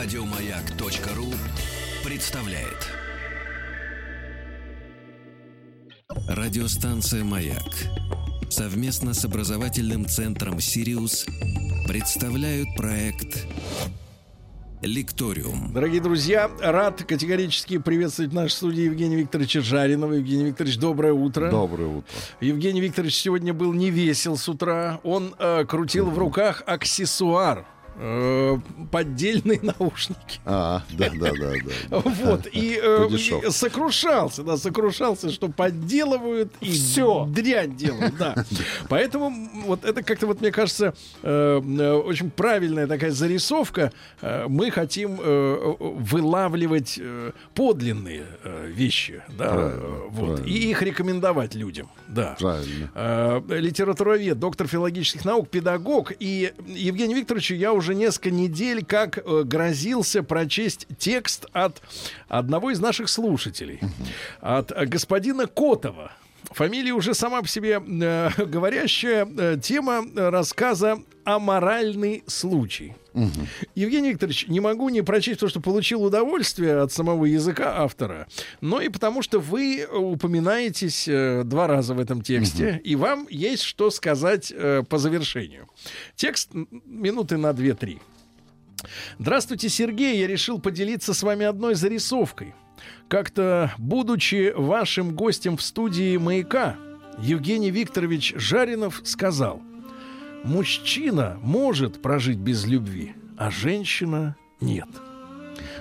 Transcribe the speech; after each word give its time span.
Радиомаяк.ру 0.00 1.26
представляет. 2.08 2.88
Радиостанция 6.28 7.24
«Маяк» 7.24 7.74
совместно 8.48 9.12
с 9.12 9.24
образовательным 9.24 10.06
центром 10.06 10.60
«Сириус» 10.60 11.26
представляют 11.88 12.68
проект 12.76 13.44
Лекториум. 14.82 15.72
Дорогие 15.72 16.00
друзья, 16.00 16.48
рад 16.60 17.02
категорически 17.02 17.78
приветствовать 17.78 18.30
в 18.30 18.34
нашей 18.34 18.52
студии 18.52 18.82
Евгения 18.84 19.16
Викторовича 19.16 19.62
Жаринова. 19.62 20.12
Евгений 20.12 20.44
Викторович, 20.44 20.78
доброе 20.78 21.12
утро. 21.12 21.50
Доброе 21.50 21.88
утро. 21.88 22.10
Евгений 22.40 22.80
Викторович 22.80 23.16
сегодня 23.16 23.52
был 23.52 23.72
не 23.72 23.90
весел 23.90 24.36
с 24.36 24.48
утра. 24.48 25.00
Он 25.02 25.34
э, 25.40 25.64
крутил 25.64 26.08
в 26.08 26.16
руках 26.18 26.62
аксессуар 26.66 27.66
поддельные 28.90 29.60
наушники. 29.78 30.40
А, 30.44 30.82
да, 30.90 31.10
да, 31.18 31.32
да, 31.32 31.52
да. 31.90 31.98
Вот, 31.98 32.46
и, 32.52 32.78
э, 32.82 33.08
и 33.10 33.50
сокрушался, 33.50 34.42
да, 34.42 34.56
сокрушался, 34.56 35.30
что 35.30 35.48
подделывают 35.48 36.52
и 36.60 36.70
Все. 36.70 37.26
дрянь 37.28 37.76
делают, 37.76 38.16
да. 38.18 38.44
Поэтому 38.88 39.50
вот 39.66 39.84
это 39.84 40.02
как-то 40.02 40.26
вот, 40.26 40.40
мне 40.40 40.52
кажется, 40.52 40.94
э, 41.22 41.60
э, 41.60 41.92
очень 41.92 42.30
правильная 42.30 42.86
такая 42.86 43.10
зарисовка. 43.10 43.92
Мы 44.22 44.70
хотим 44.70 45.16
вылавливать 45.16 47.00
подлинные 47.54 48.26
вещи, 48.66 49.22
да, 49.36 49.52
правильно, 49.52 49.86
вот, 50.08 50.36
правильно. 50.36 50.46
и 50.46 50.70
их 50.70 50.82
рекомендовать 50.82 51.54
людям, 51.54 51.88
да. 52.08 52.36
Правильно. 52.38 53.42
Литературовед, 53.48 54.38
доктор 54.38 54.66
филологических 54.66 55.24
наук, 55.24 55.48
педагог, 55.48 56.12
и 56.18 56.52
Евгений 56.66 57.14
Викторович, 57.14 57.52
я 57.52 57.72
уже 57.72 57.87
уже 57.88 57.94
несколько 57.94 58.30
недель 58.30 58.84
как 58.84 59.16
э, 59.16 59.42
грозился 59.44 60.22
прочесть 60.22 60.86
текст 60.98 61.46
от 61.52 61.80
одного 62.28 62.70
из 62.70 62.80
наших 62.80 63.08
слушателей, 63.08 63.80
от 64.40 64.70
господина 64.88 65.46
Котова. 65.46 66.12
Фамилия 66.50 66.92
уже 66.92 67.14
сама 67.14 67.42
по 67.42 67.48
себе 67.48 67.82
э, 67.86 68.30
говорящая 68.46 69.26
э, 69.26 69.58
тема 69.62 70.04
рассказа 70.14 70.98
«Аморальный 71.24 72.24
случай». 72.26 72.94
Угу. 73.14 73.30
Евгений 73.74 74.10
Викторович, 74.12 74.46
не 74.48 74.60
могу 74.60 74.88
не 74.88 75.02
прочесть, 75.02 75.38
потому 75.38 75.50
что 75.50 75.60
получил 75.60 76.04
удовольствие 76.04 76.80
от 76.80 76.92
самого 76.92 77.24
языка 77.24 77.82
автора, 77.82 78.28
но 78.60 78.80
и 78.80 78.88
потому 78.88 79.22
что 79.22 79.40
вы 79.40 79.86
упоминаетесь 79.86 81.08
э, 81.08 81.42
два 81.44 81.66
раза 81.66 81.94
в 81.94 82.00
этом 82.00 82.22
тексте, 82.22 82.68
угу. 82.68 82.80
и 82.84 82.96
вам 82.96 83.26
есть 83.28 83.62
что 83.62 83.90
сказать 83.90 84.52
э, 84.54 84.84
по 84.88 84.98
завершению. 84.98 85.68
Текст 86.14 86.50
минуты 86.52 87.36
на 87.36 87.50
2-3. 87.50 87.98
Здравствуйте, 89.18 89.68
Сергей. 89.68 90.20
Я 90.20 90.26
решил 90.26 90.60
поделиться 90.60 91.12
с 91.12 91.22
вами 91.22 91.44
одной 91.44 91.74
зарисовкой. 91.74 92.54
Как-то, 93.08 93.72
будучи 93.78 94.52
вашим 94.56 95.14
гостем 95.14 95.56
в 95.56 95.62
студии 95.62 96.16
«Маяка», 96.16 96.76
Евгений 97.20 97.70
Викторович 97.70 98.34
Жаринов 98.36 99.00
сказал, 99.04 99.60
Мужчина 100.44 101.38
может 101.42 102.00
прожить 102.00 102.38
без 102.38 102.64
любви, 102.64 103.14
а 103.36 103.50
женщина 103.50 104.36
нет. 104.60 104.88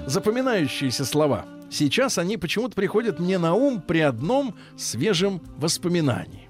Запоминающиеся 0.05 1.05
слова. 1.05 1.45
Сейчас 1.69 2.17
они 2.17 2.37
почему-то 2.37 2.75
приходят 2.75 3.19
мне 3.19 3.37
на 3.37 3.53
ум 3.53 3.81
при 3.81 3.99
одном 3.99 4.55
свежем 4.77 5.41
воспоминании. 5.57 6.46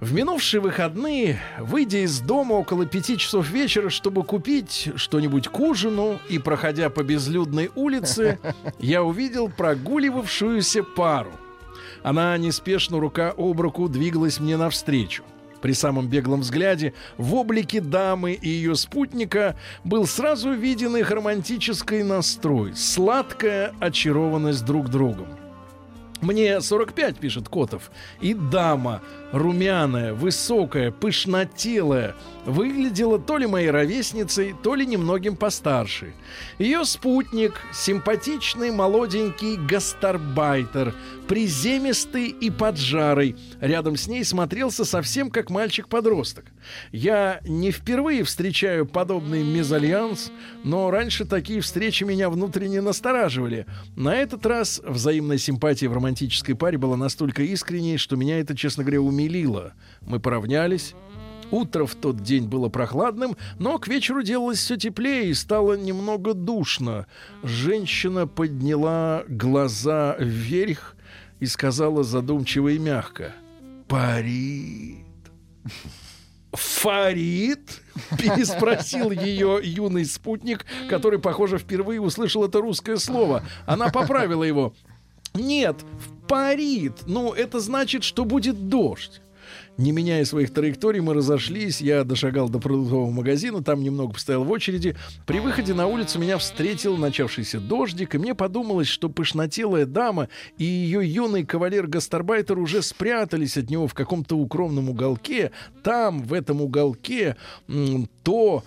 В 0.00 0.14
минувшие 0.14 0.62
выходные, 0.62 1.38
выйдя 1.58 1.98
из 1.98 2.20
дома 2.20 2.54
около 2.54 2.86
пяти 2.86 3.18
часов 3.18 3.50
вечера, 3.50 3.90
чтобы 3.90 4.24
купить 4.24 4.92
что-нибудь 4.96 5.48
к 5.48 5.60
ужину, 5.60 6.18
и 6.30 6.38
проходя 6.38 6.88
по 6.88 7.02
безлюдной 7.02 7.70
улице, 7.74 8.38
я 8.78 9.02
увидел 9.02 9.50
прогуливавшуюся 9.50 10.84
пару. 10.84 11.32
Она 12.02 12.38
неспешно 12.38 12.98
рука 12.98 13.34
об 13.36 13.60
руку 13.60 13.90
двигалась 13.90 14.40
мне 14.40 14.56
навстречу. 14.56 15.22
При 15.60 15.74
самом 15.74 16.08
беглом 16.08 16.40
взгляде 16.40 16.94
в 17.18 17.34
облике 17.34 17.82
дамы 17.82 18.32
и 18.32 18.48
ее 18.48 18.76
спутника 18.76 19.54
был 19.84 20.06
сразу 20.06 20.52
виден 20.52 20.96
их 20.96 21.10
романтический 21.10 22.02
настрой, 22.02 22.74
сладкая 22.74 23.74
очарованность 23.80 24.64
друг 24.64 24.88
другом. 24.88 25.28
Мне 26.20 26.60
45, 26.60 27.16
пишет 27.16 27.48
Котов, 27.48 27.90
и 28.20 28.34
дама, 28.34 29.00
румяная, 29.32 30.12
высокая, 30.12 30.90
пышнотелая, 30.90 32.14
выглядела 32.44 33.18
то 33.18 33.38
ли 33.38 33.46
моей 33.46 33.70
ровесницей, 33.70 34.54
то 34.62 34.74
ли 34.74 34.86
немногим 34.86 35.36
постарше. 35.36 36.12
Ее 36.58 36.84
спутник, 36.84 37.54
симпатичный 37.72 38.70
молоденький 38.70 39.56
гастарбайтер, 39.56 40.94
приземистый 41.26 42.26
и 42.26 42.50
поджарый, 42.50 43.36
рядом 43.60 43.96
с 43.96 44.08
ней 44.08 44.24
смотрелся 44.24 44.84
совсем 44.84 45.30
как 45.30 45.48
мальчик-подросток. 45.48 46.46
Я 46.92 47.40
не 47.44 47.70
впервые 47.70 48.24
встречаю 48.24 48.84
подобный 48.84 49.42
мезальянс, 49.42 50.32
но 50.64 50.90
раньше 50.90 51.24
такие 51.24 51.60
встречи 51.60 52.04
меня 52.04 52.30
внутренне 52.30 52.80
настораживали. 52.80 53.66
На 53.96 54.16
этот 54.16 54.44
раз 54.44 54.80
взаимная 54.84 55.38
симпатия 55.38 55.88
в 55.88 55.92
романтической 56.10 56.56
паре 56.56 56.76
была 56.76 56.96
настолько 56.96 57.42
искренней, 57.42 57.96
что 57.96 58.16
меня 58.16 58.40
это, 58.40 58.56
честно 58.56 58.82
говоря, 58.82 59.00
умилило. 59.00 59.74
Мы 60.00 60.18
поравнялись, 60.20 60.94
Утро 61.52 61.84
в 61.84 61.96
тот 61.96 62.22
день 62.22 62.46
было 62.46 62.68
прохладным, 62.68 63.36
но 63.58 63.80
к 63.80 63.88
вечеру 63.88 64.22
делалось 64.22 64.58
все 64.58 64.76
теплее 64.76 65.30
и 65.30 65.34
стало 65.34 65.76
немного 65.76 66.32
душно. 66.32 67.08
Женщина 67.42 68.28
подняла 68.28 69.24
глаза 69.26 70.14
вверх 70.20 70.94
и 71.40 71.46
сказала 71.46 72.04
задумчиво 72.04 72.68
и 72.68 72.78
мягко 72.78 73.32
«Парит». 73.88 74.98
«Фарид?»— 76.52 77.82
переспросил 78.16 79.10
ее 79.10 79.58
юный 79.60 80.04
спутник, 80.04 80.64
который, 80.88 81.18
похоже, 81.18 81.58
впервые 81.58 82.00
услышал 82.00 82.44
это 82.44 82.60
русское 82.60 82.96
слово. 82.96 83.42
Она 83.66 83.88
поправила 83.88 84.44
его. 84.44 84.72
«Нет, 85.34 85.76
парит. 86.28 87.06
Ну, 87.06 87.32
это 87.32 87.60
значит, 87.60 88.04
что 88.04 88.24
будет 88.24 88.68
дождь». 88.68 89.20
Не 89.76 89.92
меняя 89.92 90.26
своих 90.26 90.52
траекторий, 90.52 91.00
мы 91.00 91.14
разошлись. 91.14 91.80
Я 91.80 92.04
дошагал 92.04 92.50
до 92.50 92.58
продуктового 92.58 93.10
магазина, 93.10 93.62
там 93.62 93.82
немного 93.82 94.12
постоял 94.12 94.44
в 94.44 94.50
очереди. 94.50 94.94
При 95.26 95.40
выходе 95.40 95.72
на 95.72 95.86
улицу 95.86 96.18
меня 96.18 96.36
встретил 96.36 96.98
начавшийся 96.98 97.60
дождик, 97.60 98.14
и 98.14 98.18
мне 98.18 98.34
подумалось, 98.34 98.88
что 98.88 99.08
пышнотелая 99.08 99.86
дама 99.86 100.28
и 100.58 100.64
ее 100.64 101.00
юный 101.10 101.44
кавалер-гастарбайтер 101.44 102.58
уже 102.58 102.82
спрятались 102.82 103.56
от 103.56 103.70
него 103.70 103.86
в 103.86 103.94
каком-то 103.94 104.36
укромном 104.36 104.90
уголке. 104.90 105.50
Там, 105.82 106.22
в 106.24 106.34
этом 106.34 106.60
уголке, 106.60 107.36
то 108.22 108.64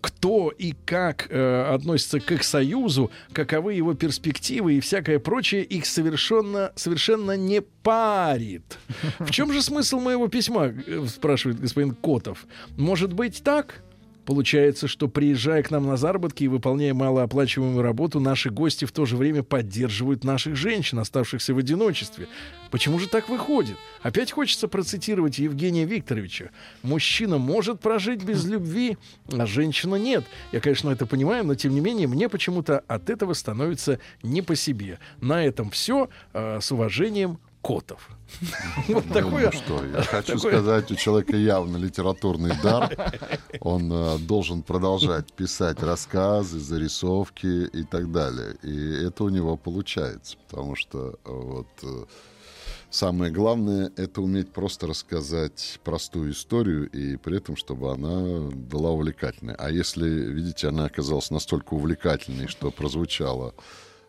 кто 0.00 0.50
и 0.50 0.74
как 0.84 1.28
э, 1.30 1.74
относится 1.74 2.20
к 2.20 2.32
их 2.32 2.44
союзу, 2.44 3.10
каковы 3.32 3.74
его 3.74 3.94
перспективы 3.94 4.74
и 4.74 4.80
всякое 4.80 5.18
прочее, 5.18 5.62
их 5.62 5.86
совершенно, 5.86 6.72
совершенно 6.74 7.36
не 7.36 7.60
парит. 7.60 8.78
В 9.18 9.30
чем 9.30 9.52
же 9.52 9.62
смысл 9.62 10.00
моего 10.00 10.28
письма, 10.28 10.66
э, 10.66 11.06
спрашивает 11.06 11.60
господин 11.60 11.94
Котов. 11.94 12.46
Может 12.76 13.12
быть 13.12 13.42
так? 13.44 13.82
Получается, 14.24 14.86
что 14.86 15.08
приезжая 15.08 15.62
к 15.62 15.70
нам 15.70 15.86
на 15.86 15.96
заработки 15.96 16.44
и 16.44 16.48
выполняя 16.48 16.94
малооплачиваемую 16.94 17.82
работу, 17.82 18.20
наши 18.20 18.50
гости 18.50 18.84
в 18.84 18.92
то 18.92 19.04
же 19.04 19.16
время 19.16 19.42
поддерживают 19.42 20.22
наших 20.22 20.54
женщин, 20.54 21.00
оставшихся 21.00 21.54
в 21.54 21.58
одиночестве. 21.58 22.28
Почему 22.70 22.98
же 22.98 23.08
так 23.08 23.28
выходит? 23.28 23.76
Опять 24.00 24.30
хочется 24.30 24.68
процитировать 24.68 25.38
Евгения 25.38 25.84
Викторовича. 25.84 26.50
Мужчина 26.82 27.38
может 27.38 27.80
прожить 27.80 28.22
без 28.22 28.44
любви, 28.44 28.96
а 29.30 29.46
женщина 29.46 29.96
нет. 29.96 30.24
Я, 30.52 30.60
конечно, 30.60 30.90
это 30.90 31.04
понимаю, 31.04 31.44
но 31.44 31.54
тем 31.54 31.74
не 31.74 31.80
менее 31.80 32.06
мне 32.06 32.28
почему-то 32.28 32.78
от 32.86 33.10
этого 33.10 33.34
становится 33.34 33.98
не 34.22 34.40
по 34.40 34.54
себе. 34.54 34.98
На 35.20 35.44
этом 35.44 35.70
все. 35.70 36.08
Э, 36.32 36.60
с 36.60 36.70
уважением, 36.70 37.38
Котов. 37.62 38.10
Вот 38.88 39.06
ну, 39.06 39.14
такое. 39.14 39.50
Ну 39.50 39.52
что, 39.52 39.84
я 39.84 40.02
хочу 40.02 40.38
сказать, 40.38 40.90
у 40.90 40.96
человека 40.96 41.36
явно 41.36 41.76
литературный 41.76 42.52
дар. 42.62 42.92
Он 43.60 43.92
э, 43.92 44.18
должен 44.18 44.62
продолжать 44.62 45.32
писать 45.32 45.82
рассказы, 45.82 46.58
зарисовки 46.58 47.66
и 47.66 47.84
так 47.84 48.10
далее. 48.10 48.56
И 48.62 49.04
это 49.06 49.24
у 49.24 49.28
него 49.28 49.56
получается, 49.56 50.36
потому 50.48 50.74
что 50.74 51.18
э, 51.24 51.30
вот 51.30 51.68
э, 51.82 52.04
самое 52.90 53.30
главное 53.30 53.92
это 53.96 54.22
уметь 54.22 54.52
просто 54.52 54.86
рассказать 54.86 55.78
простую 55.84 56.32
историю 56.32 56.90
и 56.90 57.16
при 57.16 57.36
этом, 57.36 57.56
чтобы 57.56 57.92
она 57.92 58.50
была 58.50 58.90
увлекательной. 58.90 59.54
А 59.54 59.70
если, 59.70 60.08
видите, 60.08 60.68
она 60.68 60.86
оказалась 60.86 61.30
настолько 61.30 61.74
увлекательной, 61.74 62.48
что 62.48 62.70
прозвучала 62.70 63.54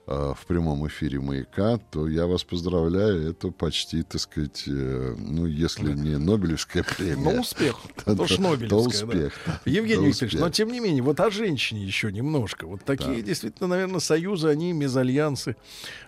в 0.06 0.40
прямом 0.48 0.86
эфире 0.88 1.20
«Маяка», 1.22 1.78
то 1.78 2.08
я 2.08 2.28
вас 2.28 2.44
поздравляю, 2.44 3.30
это 3.30 3.52
почти, 3.52 4.04
так 4.04 4.20
сказать, 4.20 4.64
ну, 4.66 5.46
если 5.46 5.94
не 5.94 6.18
Нобелевская 6.18 6.84
премия. 6.84 7.16
Ну, 7.34 7.40
успех. 7.42 7.78
То, 8.04 8.16
то, 8.16 8.42
Нобелевская, 8.42 8.68
то 8.68 8.78
успех. 8.80 9.40
Да. 9.46 9.62
Евгений 9.66 9.96
то 10.02 10.08
Викторович, 10.08 10.34
успех. 10.34 10.40
но 10.42 10.50
тем 10.50 10.72
не 10.72 10.80
менее, 10.82 11.02
вот 11.04 11.20
о 11.20 11.30
женщине 11.32 11.86
еще 11.86 12.12
немножко. 12.12 12.68
Вот 12.68 12.84
такие 12.84 13.16
Да. 13.18 13.22
действительно, 13.22 13.68
наверное, 13.68 14.00
союзы, 14.02 14.50
они 14.50 14.74
мезальянсы, 14.74 15.56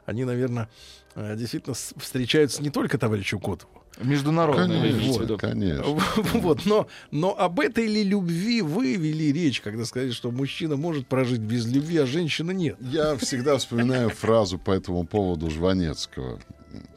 они, 0.05 0.25
наверное, 0.25 0.69
э, 1.15 1.35
действительно 1.37 1.73
встречаются 1.75 2.61
не 2.61 2.69
только 2.69 2.97
товарищу 2.97 3.39
Котову. 3.39 3.81
Вы 3.97 4.13
имеете 4.13 4.29
в 4.29 4.55
Конечно, 4.55 5.21
виду. 5.23 5.37
конечно. 5.37 5.83
Вот, 6.39 6.65
но, 6.65 6.87
но 7.11 7.37
об 7.37 7.59
этой 7.59 7.87
ли 7.87 8.03
любви 8.03 8.61
вы 8.61 8.95
вели 8.95 9.31
речь, 9.31 9.61
когда 9.61 9.85
сказали, 9.85 10.11
что 10.11 10.31
мужчина 10.31 10.75
может 10.75 11.07
прожить 11.07 11.39
без 11.39 11.65
любви, 11.65 11.97
а 11.97 12.05
женщина 12.05 12.51
нет? 12.51 12.77
Я 12.81 13.15
всегда 13.17 13.57
вспоминаю 13.57 14.09
фразу 14.09 14.57
по 14.57 14.71
этому 14.71 15.05
поводу 15.05 15.49
Жванецкого. 15.49 16.39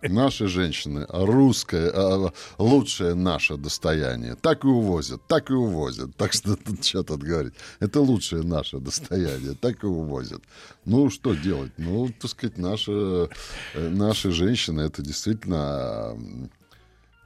Наши 0.02 0.48
женщины, 0.48 1.06
русское, 1.08 1.90
а, 1.94 2.32
лучшее 2.58 3.14
наше 3.14 3.56
достояние. 3.56 4.34
Так 4.34 4.64
и 4.64 4.66
увозят, 4.66 5.20
так 5.28 5.50
и 5.50 5.52
увозят. 5.52 6.16
Так 6.16 6.32
что 6.32 6.56
тут 6.56 6.84
что 6.84 7.04
тут 7.04 7.22
говорить. 7.22 7.54
Это 7.78 8.00
лучшее 8.00 8.42
наше 8.42 8.78
достояние, 8.78 9.54
так 9.54 9.84
и 9.84 9.86
увозят. 9.86 10.42
Ну, 10.84 11.10
что 11.10 11.34
делать? 11.34 11.70
Ну, 11.76 12.08
так 12.20 12.30
сказать, 12.30 12.58
наши, 12.58 13.28
э, 13.74 13.88
наши 13.88 14.32
женщины, 14.32 14.80
это 14.80 15.00
действительно 15.02 16.16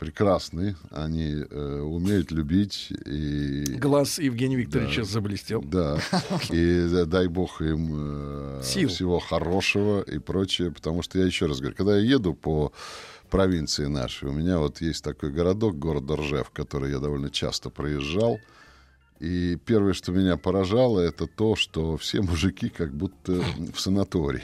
м, 0.03 0.07
прекрасные. 0.07 0.77
Они 0.91 1.45
э, 1.51 1.81
умеют 1.81 2.31
любить 2.31 2.93
и... 3.07 3.65
Глаз 3.81 4.19
Евгения 4.19 4.57
Викторовича 4.57 5.05
заблестел. 5.05 5.63
Да. 5.63 5.99
И 6.51 6.89
да- 6.91 7.05
дай 7.07 7.29
бог 7.29 7.61
им 7.63 7.91
э, 7.93 8.61
Сил. 8.65 8.89
всего 8.89 9.19
хорошего 9.19 10.03
и 10.03 10.19
прочее. 10.19 10.71
Потому 10.71 11.03
что 11.03 11.19
я 11.19 11.25
еще 11.27 11.47
раз 11.47 11.59
говорю, 11.61 11.77
когда 11.77 11.97
я 11.99 12.03
еду 12.05 12.35
по 12.35 12.73
провинции 13.31 13.87
нашей, 13.87 14.29
у 14.29 14.33
меня 14.33 14.59
вот 14.59 14.81
есть 14.83 15.03
такой 15.03 15.31
городок, 15.31 15.79
город 15.79 16.05
Ржев, 16.11 16.51
который 16.51 16.91
я 16.93 16.99
довольно 16.99 17.31
часто 17.31 17.71
проезжал. 17.71 18.39
И 19.23 19.57
первое, 19.67 19.93
что 19.93 20.11
меня 20.11 20.37
поражало, 20.37 20.99
это 20.99 21.29
то, 21.29 21.55
что 21.55 21.97
все 21.97 22.23
мужики 22.23 22.69
как 22.69 22.93
будто 22.93 23.41
в 23.73 23.79
санатории. 23.79 24.43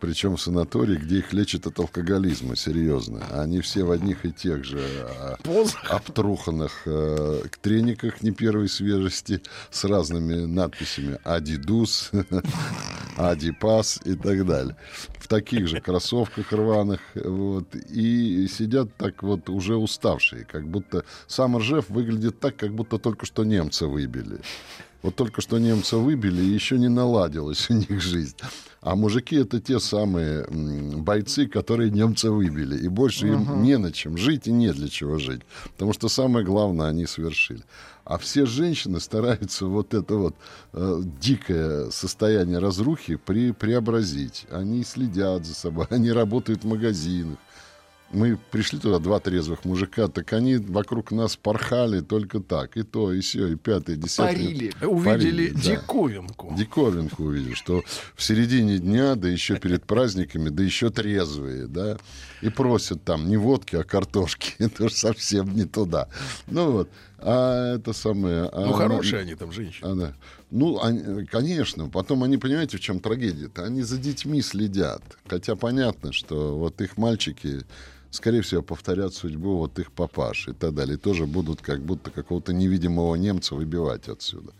Причем 0.00 0.36
в 0.36 0.40
санатории, 0.40 0.96
где 0.96 1.18
их 1.18 1.34
лечат 1.34 1.66
от 1.66 1.78
алкоголизма, 1.78 2.56
серьезно. 2.56 3.22
Они 3.30 3.60
все 3.60 3.84
в 3.84 3.90
одних 3.90 4.24
и 4.24 4.32
тех 4.32 4.64
же 4.64 4.80
а, 4.80 5.36
Позах. 5.42 5.90
обтруханных 5.90 6.82
э, 6.86 7.42
трениках 7.60 8.22
не 8.22 8.30
первой 8.30 8.70
свежести 8.70 9.42
с 9.70 9.84
разными 9.84 10.46
надписями 10.46 11.18
«Адидус», 11.22 12.10
«Адипас» 13.18 14.00
и 14.06 14.14
так 14.14 14.46
далее. 14.46 14.76
В 15.18 15.28
таких 15.28 15.68
же 15.68 15.82
кроссовках 15.82 16.52
рваных. 16.52 17.00
Вот, 17.14 17.74
и 17.74 18.48
сидят 18.48 18.96
так 18.96 19.22
вот 19.22 19.50
уже 19.50 19.76
уставшие. 19.76 20.46
Как 20.46 20.66
будто 20.66 21.04
сам 21.26 21.58
Ржев 21.58 21.90
выглядит 21.90 22.40
так, 22.40 22.56
как 22.56 22.72
будто 22.74 22.96
только 22.96 23.26
что 23.26 23.44
немца 23.44 23.89
выбили. 23.90 24.40
Вот 25.02 25.16
только 25.16 25.40
что 25.40 25.58
немца 25.58 25.96
выбили, 25.96 26.42
и 26.42 26.54
еще 26.54 26.78
не 26.78 26.88
наладилась 26.88 27.70
у 27.70 27.74
них 27.74 28.02
жизнь. 28.02 28.36
А 28.82 28.96
мужики 28.96 29.36
это 29.36 29.60
те 29.60 29.78
самые 29.78 30.46
бойцы, 30.46 31.46
которые 31.46 31.90
немца 31.90 32.30
выбили. 32.30 32.78
И 32.78 32.88
больше 32.88 33.28
им 33.28 33.62
не 33.62 33.76
на 33.78 33.92
чем 33.92 34.16
жить 34.16 34.46
и 34.46 34.52
не 34.52 34.72
для 34.72 34.88
чего 34.88 35.18
жить. 35.18 35.42
Потому 35.72 35.92
что 35.92 36.08
самое 36.08 36.44
главное 36.44 36.88
они 36.88 37.06
совершили. 37.06 37.62
А 38.04 38.18
все 38.18 38.46
женщины 38.46 39.00
стараются 39.00 39.66
вот 39.66 39.94
это 39.94 40.14
вот 40.16 40.34
э, 40.72 41.02
дикое 41.20 41.90
состояние 41.90 42.58
разрухи 42.58 43.16
при, 43.16 43.52
преобразить. 43.52 44.46
Они 44.50 44.82
следят 44.84 45.44
за 45.44 45.54
собой, 45.54 45.86
они 45.90 46.10
работают 46.10 46.64
в 46.64 46.66
магазинах. 46.66 47.38
Мы 48.12 48.36
пришли 48.50 48.78
туда, 48.80 48.98
два 48.98 49.20
трезвых 49.20 49.64
мужика, 49.64 50.08
так 50.08 50.32
они 50.32 50.56
вокруг 50.56 51.12
нас 51.12 51.36
порхали 51.36 52.00
только 52.00 52.40
так. 52.40 52.76
И 52.76 52.82
то, 52.82 53.12
и 53.12 53.20
все, 53.20 53.46
и 53.46 53.54
пятое, 53.54 53.94
и 53.94 53.98
десятое. 53.98 54.32
Парили. 54.34 54.72
Увидели 54.84 55.04
Парили, 55.04 55.50
да. 55.50 55.60
диковинку. 55.60 56.54
Диковинку 56.58 57.22
увидишь, 57.24 57.58
что 57.58 57.84
в 58.16 58.22
середине 58.22 58.78
дня, 58.78 59.14
да 59.14 59.28
еще 59.28 59.56
перед 59.58 59.84
праздниками, 59.84 60.48
да 60.48 60.62
еще 60.64 60.90
трезвые, 60.90 61.68
да, 61.68 61.98
и 62.42 62.48
просят 62.48 63.04
там 63.04 63.28
не 63.28 63.36
водки, 63.36 63.76
а 63.76 63.84
картошки. 63.84 64.54
Это 64.58 64.84
уж 64.86 64.92
совсем 64.94 65.54
не 65.54 65.64
туда. 65.64 66.08
Ну 66.48 66.72
вот, 66.72 66.90
а 67.18 67.74
это 67.76 67.92
самое... 67.92 68.48
а 68.52 68.66
Ну, 68.66 68.72
хорошие 68.72 69.20
они 69.20 69.34
там, 69.36 69.52
женщины. 69.52 69.86
она- 69.86 70.14
ну, 70.50 70.82
они- 70.82 71.26
конечно. 71.26 71.88
Потом 71.88 72.24
они, 72.24 72.38
понимаете, 72.38 72.76
в 72.78 72.80
чем 72.80 72.98
трагедия-то? 72.98 73.62
Они 73.64 73.82
за 73.82 73.98
детьми 73.98 74.42
следят. 74.42 75.02
Хотя 75.28 75.54
понятно, 75.54 76.12
что 76.12 76.58
вот 76.58 76.80
их 76.80 76.96
мальчики, 76.96 77.60
скорее 78.10 78.42
всего, 78.42 78.62
повторят 78.62 79.14
судьбу 79.14 79.56
вот 79.56 79.78
их 79.78 79.92
папаш 79.92 80.48
и 80.48 80.52
так 80.52 80.74
далее. 80.74 80.96
И 80.96 81.00
тоже 81.00 81.26
будут 81.26 81.62
как 81.62 81.80
будто 81.80 82.10
какого-то 82.10 82.52
невидимого 82.52 83.14
немца 83.16 83.54
выбивать 83.54 84.08
отсюда. 84.08 84.52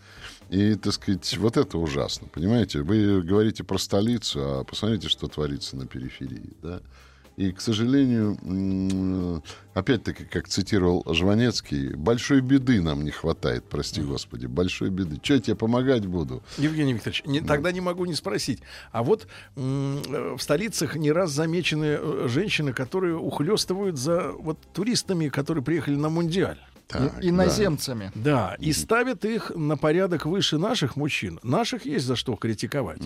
И, 0.48 0.74
так 0.74 0.92
сказать, 0.92 1.36
вот 1.38 1.56
это 1.56 1.78
ужасно, 1.78 2.28
понимаете? 2.28 2.82
Вы 2.82 3.22
говорите 3.22 3.62
про 3.62 3.78
столицу, 3.78 4.40
а 4.42 4.64
посмотрите, 4.64 5.08
что 5.08 5.28
творится 5.28 5.76
на 5.76 5.86
периферии, 5.86 6.56
да? 6.62 6.80
И, 7.40 7.52
к 7.52 7.60
сожалению, 7.62 9.42
опять-таки, 9.72 10.24
как 10.24 10.46
цитировал 10.46 11.02
Жванецкий, 11.10 11.94
большой 11.94 12.42
беды 12.42 12.82
нам 12.82 13.02
не 13.02 13.10
хватает, 13.10 13.64
прости 13.64 14.02
господи, 14.02 14.44
большой 14.44 14.90
беды. 14.90 15.16
Что 15.22 15.34
я 15.34 15.40
тебе 15.40 15.56
помогать 15.56 16.04
буду? 16.06 16.42
Евгений 16.58 16.92
Викторович, 16.92 17.22
не- 17.24 17.40
тогда 17.40 17.72
не 17.72 17.80
могу 17.80 18.04
не 18.04 18.14
спросить. 18.14 18.60
А 18.92 19.02
вот 19.02 19.26
в 19.56 20.36
столицах 20.38 20.96
не 20.96 21.12
раз 21.12 21.30
замечены 21.30 21.96
э, 21.98 22.26
женщины, 22.28 22.74
которые 22.74 23.16
ухлестывают 23.16 23.96
за 23.96 24.32
вот 24.32 24.58
туристами, 24.74 25.28
которые 25.30 25.64
приехали 25.64 25.94
на 25.96 26.10
Мундиаль. 26.10 26.58
Так, 26.90 27.24
Иноземцами. 27.24 28.10
Да, 28.14 28.56
и 28.58 28.72
ставят 28.72 29.24
их 29.24 29.52
на 29.54 29.76
порядок 29.76 30.26
выше 30.26 30.58
наших 30.58 30.96
мужчин. 30.96 31.38
Наших 31.42 31.86
есть 31.86 32.06
за 32.06 32.16
что 32.16 32.36
критиковать. 32.36 33.02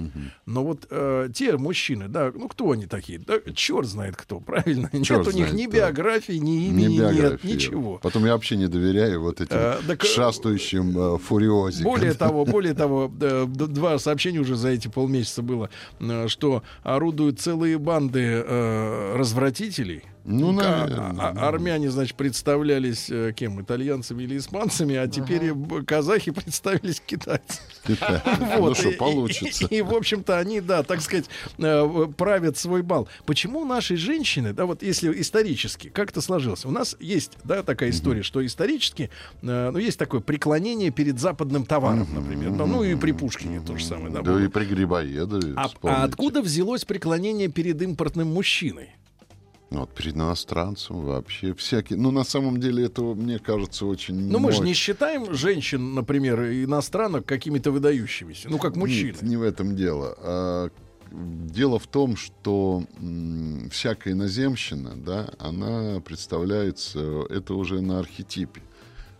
Но 0.47 0.65
вот 0.65 0.87
э, 0.91 1.29
те 1.35 1.57
мужчины, 1.57 2.09
да, 2.09 2.33
ну 2.35 2.49
кто 2.49 2.71
они 2.71 2.87
такие? 2.87 3.19
Да, 3.19 3.35
черт 3.55 3.87
знает 3.87 4.17
кто, 4.17 4.41
правильно? 4.41 4.91
Чёрт 5.03 5.27
нет 5.27 5.35
у 5.35 5.37
них 5.37 5.49
знает 5.51 5.69
ни 5.69 5.73
биографии, 5.73 6.33
ни 6.35 6.51
Не 6.51 6.69
имени, 6.69 6.95
нет, 6.99 7.15
биография. 7.15 7.51
ничего. 7.55 7.99
Потом 8.03 8.25
я 8.25 8.33
вообще 8.33 8.57
не 8.57 8.67
доверяю 8.67 9.21
вот 9.23 9.41
этим 9.41 9.57
Э, 9.57 9.81
так, 9.87 10.05
э, 10.05 10.07
шастающим 10.07 10.99
э, 10.99 11.19
фуриозикам. 11.19 11.85
Более 11.93 12.15
того, 12.15 12.45
более 12.45 12.75
того, 12.75 13.11
э, 13.21 13.47
два 13.47 13.99
сообщения 13.99 14.39
уже 14.41 14.57
за 14.57 14.69
эти 14.69 14.89
полмесяца 14.89 15.43
было, 15.43 15.71
э, 16.01 16.29
что 16.29 16.63
орудуют 16.83 17.41
целые 17.41 17.79
банды 17.79 18.43
э, 18.47 19.17
развратителей. 19.17 20.05
Ну, 20.25 20.53
наверное, 20.53 21.15
а- 21.21 21.35
а- 21.37 21.49
Армяне, 21.49 21.91
значит, 21.91 22.17
представлялись 22.17 23.11
э, 23.11 23.32
кем? 23.37 23.61
Итальянцами 23.61 24.23
или 24.23 24.38
испанцами, 24.38 24.94
а 24.97 25.06
теперь 25.06 25.53
б- 25.53 25.85
казахи 25.85 26.31
представились 26.32 27.00
китайцами. 27.05 27.61
Китай. 27.87 28.21
Ну 28.59 28.75
что, 28.75 28.90
получится. 28.93 29.66
И, 29.66 29.76
и, 29.76 29.83
в 29.83 29.95
общем-то, 29.95 30.38
они, 30.38 30.61
да, 30.62 30.83
так 30.83 31.02
сказать, 31.02 31.26
э, 31.59 32.07
правят 32.16 32.57
свой 32.57 32.83
бал. 32.83 33.07
Почему 33.26 33.64
наши 33.66 33.97
женщины, 33.97 34.52
да, 34.54 34.64
вот 34.64 34.83
если 34.83 35.21
исторически, 35.21 35.88
как 35.90 36.11
это 36.11 36.21
сложилось? 36.23 36.64
У 36.64 36.71
нас 36.71 36.97
есть, 37.00 37.33
да, 37.45 37.62
такая 37.62 37.90
история, 37.90 38.23
что 38.23 38.45
исторически, 38.45 39.11
э, 39.43 39.71
ну, 39.71 39.78
есть 39.78 39.99
такое 39.99 40.21
преклонение 40.23 40.90
перед 40.90 41.21
западным 41.21 41.66
товаром, 41.66 42.09
например. 42.14 42.52
да, 42.52 42.64
ну, 42.64 42.83
и 42.83 42.95
при 42.95 43.12
Пушкине 43.12 43.61
то 43.61 43.76
же 43.76 43.85
самое, 43.85 44.09
да. 44.09 44.23
Да 44.23 44.33
было. 44.33 44.38
и 44.38 44.49
при 44.49 44.64
Грибоедове, 44.64 45.52
А, 45.57 45.69
а 45.83 46.04
откуда 46.04 46.40
взялось 46.40 46.85
преклонение 46.87 47.49
перед 47.49 47.83
импортным 47.83 48.28
мужчиной? 48.33 48.88
Ну, 49.75 49.81
Вот 49.81 49.90
перед 49.90 50.14
иностранцем 50.14 51.00
вообще 51.00 51.52
всякие. 51.54 51.99
Ну, 51.99 52.12
на 52.12 52.23
самом 52.23 52.61
деле, 52.61 52.85
это, 52.85 53.02
мне 53.02 53.40
кажется, 53.40 53.87
очень... 53.87 54.14
Ну, 54.14 54.38
мы 54.38 54.52
же 54.52 54.62
не 54.62 54.73
считаем 54.73 55.35
женщин, 55.35 55.95
например, 55.95 56.40
иностранок 56.45 57.26
какими-то 57.26 57.73
выдающимися. 57.73 58.49
Ну, 58.49 58.59
как 58.59 58.76
мужчины. 58.76 59.09
Нет, 59.09 59.23
не 59.23 59.37
в 59.37 59.43
этом 59.43 59.75
дело. 59.75 60.14
А, 60.19 60.71
дело 61.11 61.81
в 61.81 61.88
том, 61.88 62.16
что 62.16 62.85
м, 63.00 63.69
всякая 63.71 64.12
иноземщина, 64.12 64.95
да, 64.95 65.31
она 65.38 66.00
представляется, 66.00 67.25
это 67.28 67.54
уже 67.54 67.81
на 67.81 67.99
архетипе. 67.99 68.62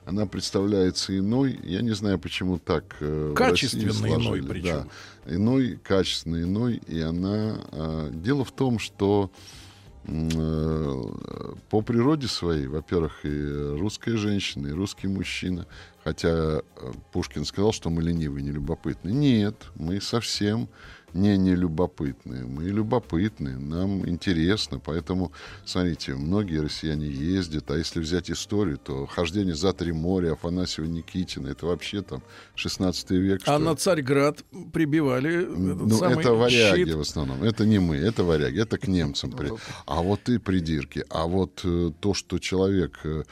Она 0.07 0.27
представляется 0.27 1.19
иной, 1.19 1.59
я 1.65 1.81
не 1.81 1.95
знаю, 1.95 2.19
почему 2.19 2.59
так 2.59 2.97
э, 3.01 3.33
Качественно 3.35 4.07
иной 4.07 4.43
причем. 4.43 4.89
Да, 5.25 5.35
иной, 5.35 5.79
качественно 5.83 6.43
иной, 6.43 6.81
и 6.87 7.01
она... 7.01 7.59
а, 7.73 8.11
дело 8.11 8.45
в 8.45 8.53
том, 8.53 8.79
что 8.79 9.31
по 10.07 11.81
природе 11.81 12.29
своей, 12.29 12.67
во-первых, 12.67 13.25
и 13.25 13.77
русская 13.79 14.17
женщина, 14.17 14.69
и 14.69 14.73
русский 14.73 15.09
мужчина 15.09 15.67
Хотя 16.05 16.29
э, 16.29 16.61
Пушкин 17.13 17.47
сказал, 17.47 17.73
что 17.73 17.89
мы 17.89 18.03
ленивые, 18.03 18.45
не 18.45 18.51
любопытны. 18.51 19.11
Нет, 19.11 19.57
мы 19.75 20.01
совсем 20.03 20.69
не 21.15 21.39
нелюбопытные. 21.39 22.45
Мы 22.45 22.65
любопытные, 22.65 23.57
нам 23.57 24.07
интересно. 24.07 24.81
Поэтому, 24.81 25.33
смотрите, 25.65 26.15
многие 26.15 26.61
россияне 26.61 27.07
ездят. 27.07 27.71
А 27.71 27.79
если 27.79 28.01
взять 28.01 28.31
историю, 28.31 28.79
то 28.79 29.07
хождение 29.07 29.55
за 29.55 29.73
три 29.73 29.93
моря 29.93 30.33
Афанасьева 30.33 30.87
Никитина, 30.87 31.49
это 31.49 31.67
вообще 31.67 32.03
там 32.03 32.23
16 32.57 33.11
век. 33.13 33.43
А 33.47 33.59
на 33.59 33.77
Царьград 33.77 34.45
прибивали 34.73 35.47
ну, 35.47 35.89
самый 35.91 36.21
это 36.21 36.35
варяги 36.35 36.85
щит. 36.85 36.95
в 36.95 37.01
основном. 37.01 37.43
Это 37.45 37.65
не 37.65 37.79
мы, 37.79 37.97
это 37.97 38.25
варяги, 38.25 38.61
это 38.61 38.77
к 38.77 38.89
немцам. 38.89 39.35
Ну, 39.39 39.59
а 39.87 40.03
вот 40.03 40.29
и 40.29 40.39
придирки. 40.39 41.05
А 41.09 41.27
вот 41.27 41.61
э, 41.65 41.93
то, 42.01 42.13
что 42.13 42.39
человек 42.39 42.99
э, 43.05 43.23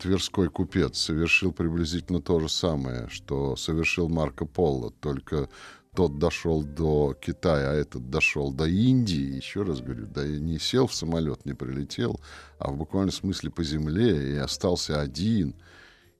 Тверской 0.00 0.48
купец 0.48 0.98
совершил 0.98 1.52
приблизительно 1.52 2.20
то 2.20 2.40
же 2.40 2.48
самое, 2.48 3.08
что 3.08 3.56
совершил 3.56 4.08
Марко 4.08 4.46
Поло, 4.46 4.92
только 5.00 5.48
тот 5.96 6.18
дошел 6.18 6.62
до 6.62 7.14
Китая, 7.14 7.70
а 7.70 7.74
этот 7.74 8.10
дошел 8.10 8.52
до 8.52 8.66
Индии, 8.66 9.36
еще 9.36 9.62
раз 9.62 9.80
говорю, 9.80 10.06
да 10.06 10.26
и 10.26 10.38
не 10.38 10.58
сел 10.58 10.86
в 10.86 10.94
самолет, 10.94 11.46
не 11.46 11.54
прилетел, 11.54 12.20
а 12.58 12.70
в 12.70 12.76
буквальном 12.76 13.12
смысле 13.12 13.50
по 13.50 13.64
земле 13.64 14.34
и 14.34 14.36
остался 14.36 15.00
один. 15.00 15.54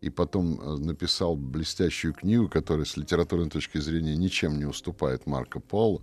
И 0.01 0.11
потом 0.11 0.61
э, 0.61 0.77
написал 0.79 1.37
блестящую 1.37 2.15
книгу, 2.15 2.49
которая 2.49 2.85
с 2.85 2.97
литературной 2.97 3.51
точки 3.51 3.79
зрения 3.79 4.17
ничем 4.17 4.59
не 4.59 4.65
уступает 4.65 5.27
Марко 5.27 5.61
Поло. 5.61 6.03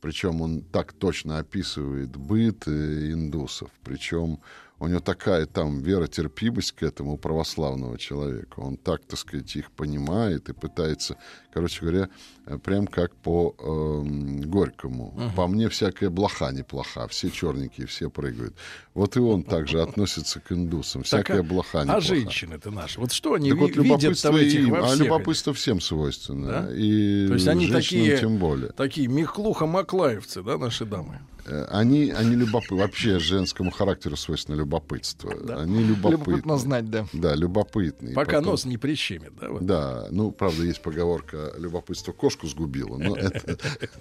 Причем 0.00 0.40
он 0.42 0.62
так 0.62 0.92
точно 0.92 1.38
описывает 1.38 2.16
быт 2.16 2.66
э, 2.66 3.12
индусов. 3.12 3.70
Причем 3.84 4.40
у 4.82 4.88
него 4.88 4.98
такая 4.98 5.46
там 5.46 5.80
веротерпимость 5.80 6.72
к 6.72 6.82
этому 6.82 7.16
православного 7.16 7.98
человека. 7.98 8.58
Он 8.58 8.76
так, 8.76 9.04
так 9.04 9.16
сказать, 9.16 9.54
их 9.54 9.70
понимает 9.70 10.48
и 10.48 10.52
пытается, 10.52 11.16
короче 11.52 11.80
говоря, 11.80 12.08
э, 12.46 12.58
прям 12.58 12.86
как 12.86 13.14
по 13.16 13.54
э, 13.58 14.44
Горькому. 14.46 15.14
Uh-huh. 15.16 15.34
По 15.34 15.46
мне 15.46 15.68
всякая 15.68 16.10
блоха 16.10 16.50
неплоха, 16.50 17.06
все 17.08 17.30
черненькие, 17.30 17.86
все 17.86 18.10
прыгают. 18.10 18.54
Вот 18.94 19.16
и 19.16 19.20
он 19.20 19.42
также 19.42 19.80
относится 19.82 20.40
к 20.40 20.52
индусам. 20.52 21.02
Всякая 21.02 21.38
так, 21.38 21.46
блоха 21.46 21.80
неплоха. 21.80 21.98
А 21.98 22.00
женщины-то 22.00 22.70
наши, 22.70 23.00
вот 23.00 23.12
что 23.12 23.34
они 23.34 23.50
так 23.50 23.58
вот, 23.58 23.76
видят 23.76 24.18
в 24.18 24.36
этих 24.36 24.60
им, 24.60 24.74
А 24.74 24.94
любопытство 24.94 25.52
всем 25.52 25.80
свойственно. 25.80 26.46
Да? 26.46 26.68
И 26.74 27.26
То 27.28 27.34
есть 27.34 27.48
они 27.48 27.68
такие, 27.68 28.18
тем 28.18 28.38
более. 28.38 28.72
такие 28.72 29.08
Михлуха-Маклаевцы, 29.08 30.42
да, 30.42 30.58
наши 30.58 30.84
дамы? 30.84 31.20
Э, 31.44 31.66
они, 31.70 32.10
они 32.10 32.36
любопытны. 32.36 32.78
Вообще 32.78 33.18
женскому 33.18 33.70
характеру 33.70 34.16
свойственно 34.16 34.56
любопытство. 34.56 35.34
Да. 35.34 35.62
Они 35.62 35.82
любопытны. 35.82 36.10
Любопытно 36.12 36.58
знать, 36.58 36.90
да. 36.90 37.06
Да, 37.12 37.34
любопытные. 37.34 38.14
Пока 38.14 38.38
Потом... 38.38 38.52
нос 38.52 38.64
не 38.64 38.78
прищемит, 38.78 39.32
да? 39.40 39.48
Вот. 39.48 39.66
Да, 39.66 40.06
ну, 40.10 40.30
правда, 40.30 40.62
есть 40.62 40.82
поговорка 40.82 41.41
«любопытство 41.56 42.12
кошку 42.12 42.46
сгубило», 42.46 42.96
но 42.96 43.16
это... 43.16 43.58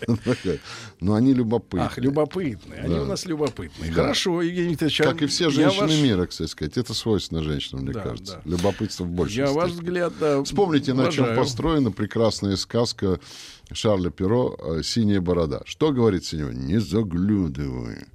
Но 1.00 1.16
они 1.16 1.34
любопытные. 1.34 1.86
Ах, 1.86 1.98
любопытные. 1.98 2.82
Они 2.82 2.96
у 2.96 3.06
нас 3.06 3.26
любопытные. 3.26 3.92
Хорошо, 3.92 4.42
Евгений 4.42 4.72
Викторович. 4.72 5.02
А 5.02 5.04
как 5.06 5.22
и 5.22 5.26
все 5.28 5.50
женщины 5.50 6.02
мира, 6.02 6.26
кстати 6.26 6.50
сказать. 6.50 6.78
Это 6.78 6.94
свойственно 6.94 7.44
женщинам, 7.44 7.86
мне 7.86 7.94
кажется. 7.94 8.42
Любопытство 8.46 9.04
в 9.04 9.12
большей 9.12 9.38
Я 9.38 9.52
ваш 9.52 9.72
взгляд, 9.72 10.14
да, 10.20 10.44
Вспомните, 10.44 10.94
на 10.94 11.12
чем 11.12 11.36
построена 11.36 11.92
прекрасная 11.92 12.56
сказка 12.56 13.20
Шарля 13.72 14.10
Перо 14.10 14.56
э, 14.58 14.84
«Синяя 14.84 15.22
борода». 15.22 15.62
Что 15.66 15.92
говорит 15.92 16.26
синего? 16.26 16.52
Не 16.52 16.80
заглядывай, 16.80 18.06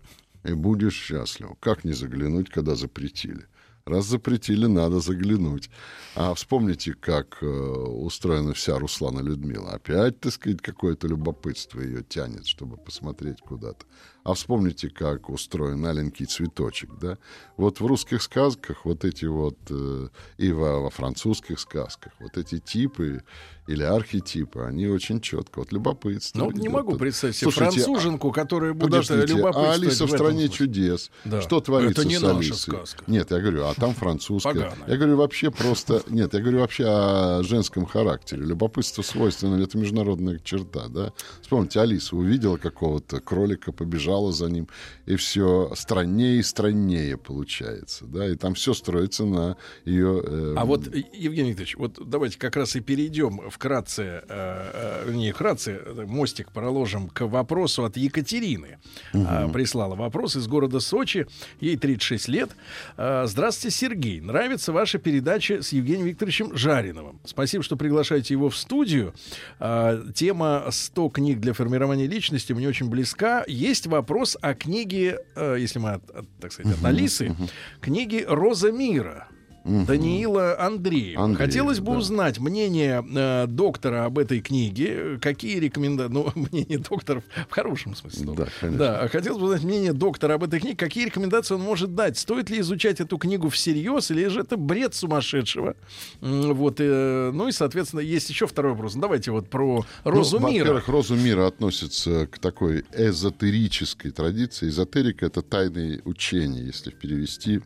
и 0.45 0.52
будешь 0.52 0.95
счастлив. 0.95 1.50
Как 1.61 1.85
не 1.85 1.92
заглянуть, 1.92 2.50
когда 2.50 2.75
запретили? 2.75 3.47
Раз 3.87 4.07
запретили, 4.07 4.66
надо 4.66 4.99
заглянуть. 4.99 5.71
А 6.16 6.35
вспомните, 6.35 6.93
как 6.95 7.38
э, 7.40 7.47
устроена 7.47 8.52
вся 8.52 8.81
Руслана 8.81 9.21
Людмила. 9.21 9.75
Опять, 9.75 10.19
так 10.19 10.33
сказать, 10.33 10.61
какое-то 10.61 11.07
любопытство 11.07 11.81
ее 11.81 12.02
тянет, 12.02 12.47
чтобы 12.47 12.78
посмотреть 12.78 13.40
куда-то. 13.40 13.87
А 14.26 14.35
вспомните, 14.35 14.90
как 14.90 15.30
устроен 15.30 15.87
аленький 15.87 16.26
цветочек, 16.26 16.90
да? 17.00 17.16
Вот 17.56 17.78
в 17.78 17.87
русских 17.87 18.21
сказках 18.23 18.85
вот 18.85 19.04
эти 19.04 19.25
вот, 19.25 19.56
э, 19.71 20.09
и 20.37 20.50
во, 20.50 20.80
во 20.80 20.90
французских 20.90 21.61
сказках, 21.61 22.12
вот 22.18 22.37
эти 22.37 22.59
типы 22.59 23.23
или 23.66 23.83
архетипы, 23.83 24.61
они 24.61 24.87
очень 24.87 25.21
четко. 25.21 25.61
Вот 25.61 25.73
любопытство. 25.73 26.38
Ну, 26.38 26.50
не 26.50 26.68
могу 26.68 26.97
представить 26.97 27.37
себе 27.37 27.50
Слушайте, 27.50 27.83
француженку, 27.83 28.30
которая 28.33 28.73
будет 28.73 28.95
э, 28.95 29.00
подождите, 29.00 29.35
любопытствовать 29.35 29.68
а 29.68 29.73
Алиса 29.75 30.06
в, 30.06 30.11
в 30.11 30.12
стране 30.12 30.49
чудес. 30.49 31.11
Да. 31.25 31.40
Что 31.40 31.61
творится 31.61 32.02
Это 32.02 32.09
не 32.09 32.16
с 32.16 32.23
наша 32.23 32.37
Алисой? 32.37 32.56
сказка. 32.56 33.04
Нет, 33.06 33.30
я 33.30 33.38
говорю, 33.38 33.64
а 33.64 33.75
там 33.75 33.95
французская. 33.95 34.54
Поганая. 34.54 34.88
Я 34.88 34.97
говорю 34.97 35.16
вообще 35.16 35.50
просто... 35.50 36.02
Нет, 36.09 36.35
я 36.35 36.40
говорю 36.40 36.61
вообще 36.61 36.85
о 36.87 37.42
женском 37.42 37.87
характере. 37.87 38.42
Любопытство 38.42 39.02
свойственно, 39.02 39.61
это 39.62 39.78
международная 39.78 40.38
черта, 40.38 40.88
да? 40.88 41.12
Вспомните, 41.42 41.80
Алиса 41.80 42.16
увидела 42.16 42.56
какого-то 42.56 43.21
кролика, 43.21 43.73
побежала 43.73 44.15
за 44.32 44.46
ним, 44.46 44.68
и 45.06 45.16
все 45.16 45.73
страннее 45.75 46.38
и 46.38 46.42
страннее 46.42 47.16
получается, 47.16 48.04
да? 48.06 48.28
И 48.28 48.35
там 48.37 48.54
все 48.54 48.75
строится 48.75 49.25
на 49.25 49.56
ее... 49.85 50.23
Э... 50.25 50.54
А 50.56 50.64
вот, 50.64 50.87
Евгений 51.12 51.50
Викторович, 51.50 51.76
вот 51.76 51.99
давайте 52.08 52.38
как 52.38 52.56
раз 52.56 52.76
и 52.76 52.80
перейдем 52.80 53.50
вкратце, 53.50 54.25
э, 54.28 55.04
э, 55.08 55.12
не 55.12 55.32
вкратце, 55.32 55.80
мостик 56.06 56.52
проложим 56.52 57.08
к 57.08 57.26
вопросу 57.26 57.85
от 57.85 57.96
Екатерины. 57.96 58.78
Угу. 59.12 59.23
Э, 59.23 59.49
прислала 59.52 59.94
вопрос 59.94 60.37
из 60.37 60.46
города 60.46 60.80
Сочи, 60.80 61.26
ей 61.61 61.76
36 61.76 62.28
лет. 62.28 62.50
Э, 62.96 63.25
Здравствуйте, 63.26 63.76
Сергей. 63.76 64.20
Нравится 64.20 64.73
ваша 64.73 64.99
передача 64.99 65.62
с 65.62 65.73
Евгением 65.73 66.06
Викторовичем 66.06 66.56
Жариновым. 66.56 67.20
Спасибо, 67.25 67.62
что 67.62 67.76
приглашаете 67.76 68.35
его 68.35 68.50
в 68.50 68.56
студию. 68.56 69.14
Э, 69.58 70.02
тема 70.14 70.66
100 70.70 71.08
книг 71.11 71.40
для 71.40 71.52
формирования 71.52 72.06
личности 72.06 72.52
мне 72.52 72.68
очень 72.68 72.88
близка. 72.88 73.44
Есть 73.46 73.87
вопрос 73.87 74.06
о 74.43 74.55
книге, 74.55 75.19
э, 75.35 75.57
если 75.59 75.79
мы, 75.79 75.91
от, 75.91 76.11
от, 76.11 76.27
так 76.41 76.53
сказать, 76.53 76.79
от 76.79 76.85
Алисы, 76.85 77.35
книги 77.81 78.25
«Роза 78.27 78.73
мира». 78.73 79.29
Угу. 79.66 79.87
Даниила 79.87 80.61
Андреева. 80.61 81.25
Андреев, 81.25 81.38
Хотелось 81.38 81.80
бы 81.80 81.92
да. 81.92 81.99
узнать 81.99 82.38
мнение 82.38 83.04
э, 83.14 83.46
доктора 83.49 84.04
об 84.04 84.18
этой 84.18 84.40
книге. 84.40 85.18
Какие 85.20 85.58
рекомендации... 85.58 86.12
Ну, 86.12 86.30
мнение 86.50 86.78
доктора 86.78 87.23
в 87.49 87.52
хорошем 87.52 87.96
смысле. 87.96 88.26
Да, 88.37 88.46
конечно. 88.61 88.78
Да, 88.78 89.08
хотелось 89.08 89.40
бы 89.40 89.46
узнать 89.46 89.64
мнение 89.64 89.92
доктора 89.92 90.35
об 90.35 90.44
этой 90.44 90.61
книге. 90.61 90.76
Какие 90.76 91.06
рекомендации 91.06 91.54
он 91.54 91.62
может 91.62 91.96
дать? 91.96 92.16
Стоит 92.16 92.49
ли 92.49 92.61
изучать 92.61 93.00
эту 93.00 93.18
книгу 93.18 93.49
всерьез, 93.49 94.11
или 94.12 94.28
же 94.28 94.40
это 94.40 94.56
бред 94.56 94.94
сумасшедшего? 94.94 95.75
Вот, 96.20 96.76
э, 96.78 97.30
ну 97.35 97.49
и, 97.49 97.52
соответственно, 97.52 98.00
есть 98.00 98.30
еще 98.30 98.46
второй 98.46 98.73
вопрос. 98.73 98.94
Ну, 98.94 99.00
давайте 99.00 99.32
вот 99.32 99.50
про 99.50 99.85
«Розу 100.04 100.38
ну, 100.38 100.49
мира». 100.49 100.61
Во-первых, 100.61 100.88
«Розу 100.88 101.16
мира» 101.16 101.46
относится 101.46 102.28
к 102.28 102.38
такой 102.38 102.85
эзотерической 102.92 104.12
традиции. 104.12 104.68
Эзотерика— 104.68 105.26
это 105.26 105.42
тайные 105.42 106.02
учения, 106.04 106.62
если 106.62 106.90
перевести 106.90 107.62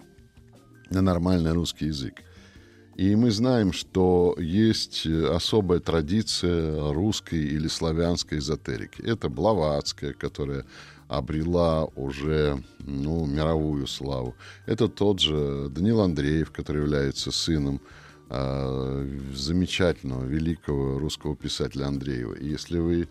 на 0.91 1.03
нормальный 1.03 1.53
русский 1.53 1.87
язык. 1.87 2.23
И 2.97 3.17
мы 3.17 3.31
знаем, 3.31 3.73
что 3.73 4.37
есть 4.39 5.07
особая 5.07 5.81
традиция 5.81 6.93
русской 6.93 7.43
или 7.43 7.67
славянской 7.67 8.39
эзотерики. 8.39 9.01
Это 9.01 9.31
Блаватская, 9.31 10.13
которая 10.13 10.67
обрела 11.09 11.87
уже 11.97 12.63
ну, 12.79 13.27
мировую 13.27 13.87
славу. 13.87 14.37
Это 14.67 14.89
тот 14.89 15.21
же 15.21 15.69
Данил 15.71 16.01
Андреев, 16.01 16.51
который 16.51 16.83
является 16.83 17.33
сыном 17.33 17.81
э, 18.29 19.19
замечательного, 19.35 20.25
великого 20.25 20.99
русского 20.99 21.35
писателя 21.35 21.87
Андреева. 21.87 22.35
И 22.35 22.49
если 22.49 22.79
вы 22.79 23.09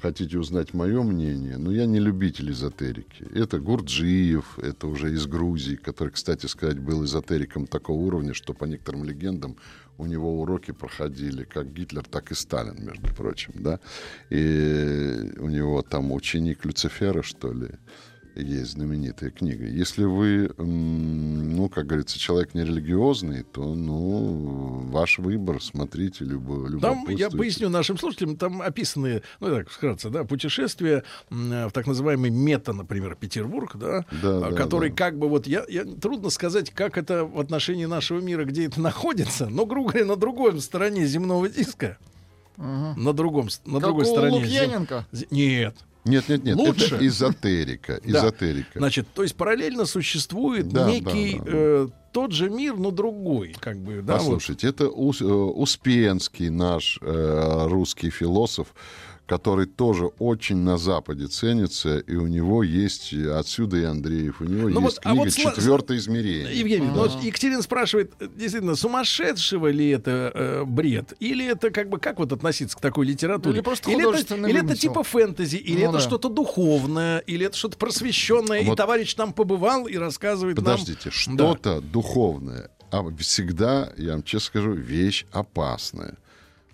хотите 0.00 0.38
узнать 0.38 0.74
мое 0.74 1.02
мнение, 1.02 1.56
но 1.58 1.72
я 1.72 1.86
не 1.86 1.98
любитель 1.98 2.50
эзотерики. 2.50 3.26
Это 3.34 3.58
Гурджиев, 3.58 4.58
это 4.58 4.86
уже 4.86 5.12
из 5.12 5.26
Грузии, 5.26 5.76
который, 5.76 6.10
кстати 6.10 6.46
сказать, 6.46 6.78
был 6.78 7.04
эзотериком 7.04 7.66
такого 7.66 7.98
уровня, 7.98 8.34
что 8.34 8.54
по 8.54 8.64
некоторым 8.64 9.04
легендам 9.04 9.56
у 9.98 10.06
него 10.06 10.40
уроки 10.40 10.70
проходили 10.70 11.44
как 11.44 11.72
Гитлер, 11.72 12.04
так 12.04 12.30
и 12.30 12.34
Сталин, 12.34 12.76
между 12.84 13.12
прочим, 13.14 13.52
да. 13.56 13.80
И 14.30 15.32
у 15.38 15.48
него 15.48 15.82
там 15.82 16.12
ученик 16.12 16.64
Люцифера, 16.64 17.22
что 17.22 17.52
ли, 17.52 17.70
есть 18.42 18.72
знаменитая 18.72 19.30
книга. 19.30 19.64
Если 19.64 20.04
вы, 20.04 20.50
ну, 20.56 21.68
как 21.68 21.86
говорится, 21.86 22.18
человек 22.18 22.54
нерелигиозный, 22.54 23.42
то, 23.42 23.74
ну, 23.74 24.82
ваш 24.90 25.18
выбор, 25.18 25.62
смотрите, 25.62 26.24
любой 26.24 26.78
Там, 26.80 27.08
я 27.08 27.30
поясню 27.30 27.68
нашим 27.68 27.98
слушателям, 27.98 28.36
там 28.36 28.62
описаны, 28.62 29.22
ну, 29.40 29.48
так 29.48 29.70
вкратце, 29.70 30.10
да, 30.10 30.24
путешествия 30.24 31.04
в 31.30 31.70
так 31.72 31.86
называемый 31.86 32.30
мета, 32.30 32.72
например, 32.72 33.16
Петербург, 33.16 33.76
да, 33.76 34.04
да, 34.22 34.48
а, 34.48 34.52
который 34.52 34.90
да. 34.90 34.96
как 34.96 35.18
бы 35.18 35.28
вот, 35.28 35.46
я, 35.46 35.64
я, 35.68 35.84
трудно 35.84 36.30
сказать, 36.30 36.70
как 36.70 36.98
это 36.98 37.24
в 37.24 37.38
отношении 37.40 37.86
нашего 37.86 38.20
мира, 38.20 38.44
где 38.44 38.66
это 38.66 38.80
находится, 38.80 39.48
но, 39.48 39.66
грубо 39.66 39.90
говоря, 39.90 40.06
на 40.06 40.16
другой 40.16 40.60
стороне 40.60 41.06
земного 41.06 41.48
диска, 41.48 41.98
Ага. 42.58 42.94
На 43.00 43.12
другом, 43.12 43.48
на 43.66 43.74
как 43.74 43.82
другой 43.82 44.04
у 44.04 44.06
стороне. 44.06 44.38
Лукьяненко? 44.38 45.06
Зем... 45.12 45.28
Нет, 45.30 45.76
Нет, 46.08 46.28
нет, 46.28 46.44
нет, 46.44 46.56
Лучше? 46.56 46.96
это 46.96 47.06
эзотерика. 47.06 48.00
Да. 48.04 48.18
Эзотерика. 48.20 48.78
Значит, 48.78 49.06
то 49.14 49.22
есть 49.22 49.34
параллельно 49.36 49.84
существует 49.86 50.68
Да, 50.68 50.90
некий 50.90 51.38
да, 51.38 51.44
да. 51.44 51.50
э, 51.54 51.88
тот 52.12 52.32
же 52.32 52.48
мир, 52.50 52.76
но 52.76 52.90
другой, 52.90 53.54
как 53.60 53.76
бы, 53.78 54.02
да, 54.02 54.14
вот. 54.14 54.18
Послушайте, 54.18 54.68
это 54.68 54.88
Ус- 54.88 55.20
э, 55.20 55.24
Успенский 55.24 56.48
наш 56.48 56.98
э, 57.02 57.66
русский 57.68 58.10
философ, 58.10 58.74
который 59.28 59.66
тоже 59.66 60.06
очень 60.18 60.56
на 60.56 60.78
Западе 60.78 61.26
ценится, 61.26 61.98
и 61.98 62.16
у 62.16 62.26
него 62.26 62.62
есть 62.62 63.12
отсюда 63.12 63.76
и 63.76 63.84
Андреев, 63.84 64.40
у 64.40 64.44
него 64.44 64.70
Ну 64.70 64.80
есть 64.80 64.96
вот, 64.96 64.98
а 65.04 65.10
книга 65.10 65.18
вот 65.24 65.28
сла- 65.28 65.54
«Четвертое 65.54 65.98
измерение». 65.98 66.58
Евгений, 66.58 66.86
ну 66.86 66.94
вот 67.06 67.22
Екатерина 67.22 67.60
спрашивает, 67.60 68.14
действительно, 68.18 68.74
сумасшедшего 68.74 69.70
ли 69.70 69.90
это 69.90 70.32
э, 70.34 70.64
бред? 70.64 71.12
Или 71.20 71.46
это 71.46 71.70
как 71.70 71.90
бы, 71.90 71.98
как 71.98 72.18
вот 72.18 72.32
относиться 72.32 72.74
к 72.78 72.80
такой 72.80 73.04
литературе? 73.06 73.56
Или 73.56 73.62
просто 73.62 73.90
это, 73.90 73.98
художественный 74.00 74.48
или 74.50 74.64
это 74.64 74.74
типа 74.74 75.02
фэнтези, 75.02 75.56
или 75.56 75.80
Ну 75.84 75.90
это 75.90 75.92
да. 75.98 76.00
что-то 76.00 76.30
духовное, 76.30 77.18
или 77.18 77.44
это 77.44 77.56
что-то 77.56 77.76
просвещенное, 77.76 78.60
и 78.62 78.64
Вот- 78.64 78.78
товарищ 78.78 79.12
там 79.12 79.34
побывал 79.34 79.86
и 79.86 79.96
рассказывает 79.98 80.56
Подождите, 80.56 81.10
нам... 81.26 81.36
что-то 81.36 81.82
духовное, 81.82 82.70
а 82.90 83.04
всегда, 83.18 83.92
я 83.98 84.12
вам 84.12 84.22
честно 84.22 84.46
скажу, 84.46 84.72
вещь 84.72 85.26
опасная. 85.32 86.16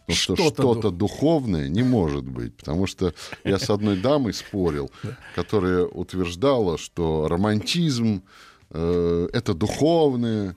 Потому 0.06 0.16
что 0.16 0.36
Что-то 0.36 0.62
что-то 0.62 0.90
духовное 0.90 1.68
не 1.68 1.82
может 1.82 2.24
быть. 2.24 2.54
Потому 2.56 2.86
что 2.86 3.14
я 3.42 3.58
с 3.58 3.70
одной 3.70 3.96
дамой 3.96 4.34
спорил, 4.34 4.90
которая 5.34 5.86
утверждала, 5.86 6.76
что 6.76 7.26
романтизм 7.28 8.22
э, 8.70 9.28
это 9.32 9.54
духовное. 9.54 10.56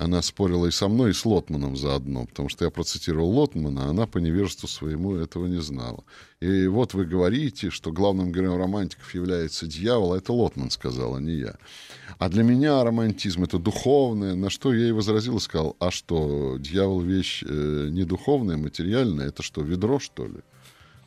Она 0.00 0.22
спорила 0.22 0.66
и 0.66 0.70
со 0.70 0.86
мной, 0.86 1.10
и 1.10 1.12
с 1.12 1.24
Лотманом 1.24 1.76
заодно, 1.76 2.24
потому 2.26 2.48
что 2.48 2.64
я 2.64 2.70
процитировал 2.70 3.30
Лотмана, 3.30 3.86
а 3.86 3.90
она 3.90 4.06
по 4.06 4.18
невежеству 4.18 4.68
своему 4.68 5.16
этого 5.16 5.46
не 5.46 5.60
знала. 5.60 6.04
И 6.40 6.68
вот 6.68 6.94
вы 6.94 7.04
говорите, 7.04 7.70
что 7.70 7.90
главным 7.90 8.30
героем 8.30 8.58
романтиков 8.58 9.12
является 9.12 9.66
дьявол, 9.66 10.12
а 10.12 10.18
это 10.18 10.32
Лотман 10.32 10.70
сказал, 10.70 11.16
а 11.16 11.20
не 11.20 11.34
я. 11.34 11.56
А 12.18 12.28
для 12.28 12.44
меня 12.44 12.84
романтизм 12.84 13.42
это 13.42 13.58
духовное, 13.58 14.36
на 14.36 14.50
что 14.50 14.72
я 14.72 14.84
ей 14.84 14.92
возразил 14.92 15.38
и 15.38 15.40
сказал, 15.40 15.74
а 15.80 15.90
что, 15.90 16.58
дьявол 16.58 17.00
вещь 17.00 17.42
э, 17.44 17.88
не 17.90 18.04
духовная, 18.04 18.56
материальная, 18.56 19.28
это 19.28 19.42
что, 19.42 19.62
ведро, 19.62 19.98
что 19.98 20.26
ли? 20.26 20.42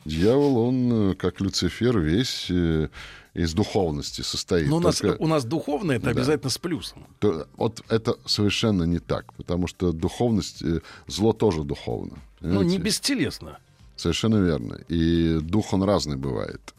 Дьявол, 0.04 0.56
он, 0.58 1.10
э, 1.12 1.14
как 1.14 1.40
Люцифер, 1.40 1.98
весь 1.98 2.46
э, 2.50 2.88
из 3.34 3.54
духовности 3.54 4.22
состоит. 4.22 4.68
Но 4.68 4.76
у 4.76 4.80
нас, 4.80 4.98
Только- 4.98 5.22
у 5.22 5.26
нас 5.26 5.44
духовное 5.44 5.96
это 5.96 6.06
Да. 6.06 6.10
обязательно 6.10 6.50
с 6.50 6.58
плюсом. 6.58 7.06
то- 7.20 7.46
вот 7.56 7.82
это 7.88 8.16
совершенно 8.26 8.82
не 8.82 8.98
так, 8.98 9.32
потому 9.34 9.66
что 9.68 9.92
духовность, 9.92 10.62
э, 10.62 10.80
зло 11.06 11.32
тоже 11.32 11.62
духовно. 11.64 12.18
Ну, 12.40 12.48
не 12.48 12.58
понимаете? 12.58 12.78
бестелесно. 12.82 13.58
Совершенно 13.96 14.36
верно. 14.36 14.80
И 14.88 15.38
дух, 15.40 15.72
он 15.72 15.82
разный 15.84 16.16
бывает. 16.16 16.74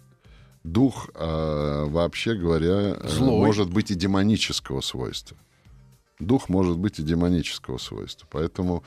Дух, 0.65 1.09
э, 1.15 1.85
вообще 1.87 2.35
говоря, 2.35 2.97
Злой. 3.07 3.45
может 3.45 3.69
быть 3.69 3.91
и 3.91 3.95
демонического 3.95 4.81
свойства. 4.81 5.37
Дух 6.19 6.49
может 6.49 6.77
быть 6.77 6.99
и 6.99 7.03
демонического 7.03 7.77
свойства. 7.77 8.27
Поэтому 8.31 8.83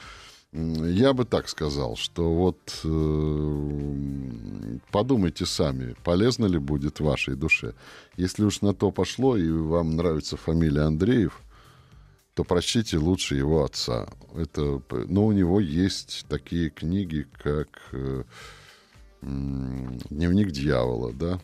я 0.57 1.13
бы 1.13 1.25
так 1.25 1.49
сказал, 1.49 1.97
что 1.97 2.33
вот 2.35 2.81
э, 2.85 4.79
подумайте 4.91 5.45
сами, 5.45 5.95
полезно 6.03 6.47
ли 6.47 6.59
будет 6.59 7.01
вашей 7.01 7.37
душе. 7.37 7.75
Если 8.17 8.43
уж 8.43 8.63
на 8.63 8.73
то 8.73 8.91
пошло, 8.91 9.37
и 9.37 9.51
вам 9.51 9.97
нравится 9.97 10.37
фамилия 10.37 10.83
Андреев, 10.83 11.43
то 12.35 12.45
прочтите 12.45 12.97
лучше 12.97 13.35
его 13.35 13.65
отца. 13.65 14.09
Это, 14.35 14.83
но 15.09 15.27
у 15.27 15.33
него 15.33 15.61
есть 15.61 16.25
такие 16.29 16.71
книги, 16.71 17.27
как 17.43 17.69
э, 17.93 18.25
«Дневник 19.21 20.53
дьявола», 20.53 21.13
да? 21.13 21.41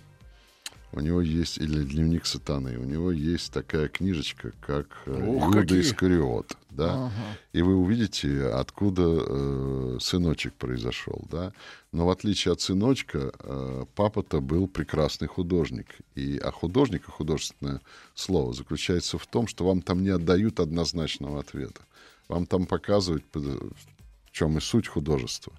У 0.93 1.01
него 1.01 1.21
есть, 1.21 1.59
или 1.59 1.83
«Дневник 1.83 2.25
сатаны», 2.25 2.79
у 2.79 2.85
него 2.85 3.11
есть 3.11 3.53
такая 3.53 3.89
книжечка, 3.89 4.53
как 4.67 4.87
э, 5.05 5.21
«Иуда 5.21 5.61
какие. 5.61 5.81
Искариот», 5.81 6.57
да? 6.77 7.07
Ага. 7.07 7.11
И 7.53 7.63
вы 7.63 7.77
увидите, 7.77 8.47
откуда 8.47 9.03
э, 9.07 9.99
сыночек 10.01 10.55
произошел, 10.55 11.23
да. 11.31 11.53
Но 11.93 12.07
в 12.07 12.11
отличие 12.11 12.53
от 12.53 12.61
сыночка, 12.61 13.33
э, 13.39 13.85
папа-то 13.95 14.41
был 14.41 14.69
прекрасный 14.69 15.29
художник. 15.29 15.87
И, 16.15 16.39
а 16.39 16.51
художник, 16.51 17.09
и 17.09 17.11
художественное 17.11 17.81
слово 18.15 18.53
заключается 18.55 19.19
в 19.19 19.27
том, 19.27 19.47
что 19.47 19.65
вам 19.65 19.83
там 19.83 20.03
не 20.03 20.11
отдают 20.11 20.61
однозначного 20.61 21.41
ответа. 21.41 21.83
Вам 22.29 22.47
там 22.47 22.67
показывают, 22.67 23.25
под- 23.27 23.45
в 23.45 24.31
чем 24.33 24.57
и 24.59 24.61
суть 24.61 24.89
художества. 24.89 25.53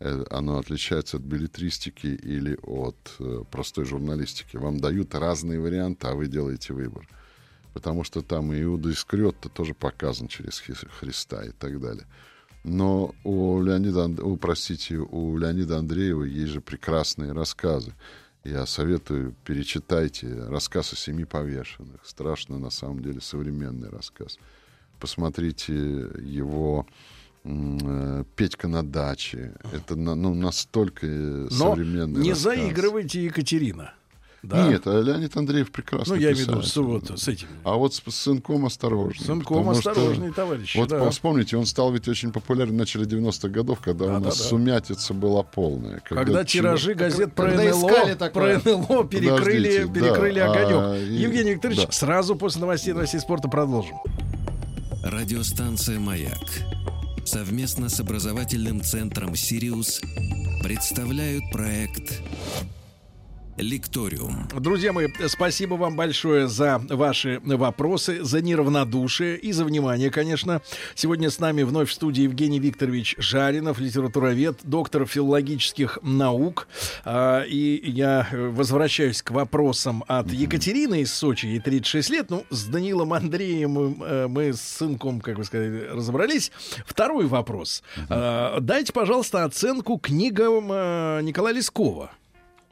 Э, 0.00 0.24
Оно 0.30 0.58
отличается 0.58 1.18
от 1.18 1.22
билетристики 1.22 2.06
или 2.06 2.58
от 2.62 3.16
э, 3.20 3.44
простой 3.50 3.84
журналистики. 3.84 4.56
Вам 4.56 4.78
дают 4.80 5.14
разные 5.14 5.60
варианты, 5.60 6.06
а 6.08 6.14
вы 6.14 6.26
делаете 6.26 6.72
выбор 6.72 7.06
потому 7.74 8.04
что 8.04 8.22
там 8.22 8.54
Иуда 8.54 8.90
Искрет-то 8.90 9.48
тоже 9.50 9.74
показан 9.74 10.28
через 10.28 10.62
Христа 11.00 11.44
и 11.44 11.50
так 11.50 11.80
далее. 11.80 12.06
Но 12.62 13.14
у 13.24 13.60
Леонида, 13.60 14.06
у, 14.24 14.36
простите, 14.36 14.96
у 14.96 15.36
Леонида 15.36 15.78
Андреева 15.78 16.22
есть 16.22 16.52
же 16.52 16.60
прекрасные 16.62 17.32
рассказы. 17.32 17.92
Я 18.42 18.64
советую, 18.64 19.34
перечитайте 19.44 20.28
рассказ 20.48 20.92
о 20.92 20.96
семи 20.96 21.24
повешенных. 21.24 22.00
Страшно, 22.04 22.58
на 22.58 22.70
самом 22.70 23.02
деле, 23.02 23.20
современный 23.20 23.90
рассказ. 23.90 24.38
Посмотрите 25.00 25.74
его 25.74 26.86
э, 27.42 28.24
«Петька 28.36 28.68
на 28.68 28.82
даче». 28.82 29.54
Это 29.72 29.96
ну, 29.96 30.34
настолько 30.34 31.06
Но 31.06 31.48
современный 31.50 32.22
не 32.22 32.30
рассказ. 32.30 32.56
заигрывайте, 32.56 33.24
Екатерина. 33.24 33.94
Да? 34.46 34.68
Нет, 34.68 34.82
а 34.86 35.00
Леонид 35.00 35.36
Андреев 35.36 35.72
прекрасный 35.72 36.16
Ну, 36.16 36.20
я 36.20 36.32
имею 36.32 36.46
в 36.46 36.48
виду 36.48 36.62
с, 36.62 36.76
вот, 36.76 37.18
с 37.18 37.28
этим. 37.28 37.46
А 37.64 37.74
вот 37.74 37.94
с, 37.94 38.02
с 38.06 38.14
сынком 38.14 38.66
осторожней. 38.66 39.22
С 39.22 39.26
сынком 39.26 39.64
потому 39.64 39.80
что- 39.80 40.32
товарищи. 40.34 40.76
Вот 40.76 40.88
да. 40.90 41.08
вспомните, 41.10 41.56
он 41.56 41.66
стал 41.66 41.92
ведь 41.92 42.08
очень 42.08 42.30
популярен 42.32 42.72
в 42.72 42.76
начале 42.76 43.06
90-х 43.06 43.48
годов, 43.48 43.80
когда 43.80 44.06
Да, 44.06 44.10
у 44.16 44.20
да, 44.20 44.26
нас 44.26 44.38
да. 44.38 44.44
сумятица 44.44 45.14
была 45.14 45.42
полная. 45.42 46.00
Когда 46.00 46.44
чего- 46.44 46.62
тиражи 46.62 46.94
газет 46.94 47.32
про 47.34 47.46
когда 47.48 47.70
искали 47.70 48.06
НЛО, 48.10 48.16
такое. 48.16 48.58
про 48.60 48.70
НЛО 48.70 49.04
перекрыли, 49.04 49.78
Подождите, 49.78 49.92
перекрыли 49.92 50.38
да, 50.40 50.50
огонек. 50.52 50.76
а, 50.76 50.96
и- 50.98 51.14
Евгений 51.16 51.50
Викторович, 51.54 51.86
да. 51.86 51.92
сразу 51.92 52.36
после 52.36 52.60
новостей 52.60 52.92
новостей 52.92 53.20
спорта 53.20 53.48
продолжим. 53.48 53.96
Радиостанция 55.02 55.98
«Маяк» 56.00 56.38
совместно 57.24 57.88
с 57.88 58.00
образовательным 58.00 58.82
центром 58.82 59.34
«Сириус» 59.34 60.00
представляют 60.62 61.44
проект 61.52 62.20
«Лекториум». 63.56 64.48
Друзья 64.58 64.92
мои, 64.92 65.08
спасибо 65.28 65.74
вам 65.74 65.96
большое 65.96 66.48
за 66.48 66.78
ваши 66.88 67.40
вопросы, 67.44 68.24
за 68.24 68.42
неравнодушие 68.42 69.36
и 69.38 69.52
за 69.52 69.64
внимание, 69.64 70.10
конечно. 70.10 70.60
Сегодня 70.94 71.30
с 71.30 71.38
нами 71.38 71.62
вновь 71.62 71.90
в 71.90 71.92
студии 71.92 72.22
Евгений 72.22 72.58
Викторович 72.58 73.16
Жаринов, 73.18 73.78
литературовед, 73.78 74.58
доктор 74.64 75.06
филологических 75.06 75.98
наук. 76.02 76.66
А, 77.04 77.42
И 77.42 77.80
я 77.90 78.28
э, 78.30 78.48
возвращаюсь 78.48 79.22
к 79.22 79.30
вопросам 79.30 80.04
от 80.08 80.32
Екатерины 80.32 81.02
из 81.02 81.14
Сочи, 81.14 81.46
ей 81.46 81.60
36 81.60 82.10
лет. 82.10 82.30
Ну, 82.30 82.44
с 82.50 82.64
Данилом 82.64 83.12
Андреем 83.12 83.70
мы, 83.70 83.96
э, 84.04 84.26
мы 84.26 84.52
с 84.52 84.60
сынком, 84.60 85.20
как 85.20 85.38
вы 85.38 85.44
сказали, 85.44 85.88
разобрались. 85.90 86.50
Второй 86.86 87.26
вопрос. 87.26 87.82
А, 88.08 88.58
Дайте, 88.60 88.92
пожалуйста, 88.92 89.44
оценку 89.44 89.98
книгам 89.98 90.70
э, 90.72 91.20
Николая 91.22 91.54
Лескова. 91.54 92.10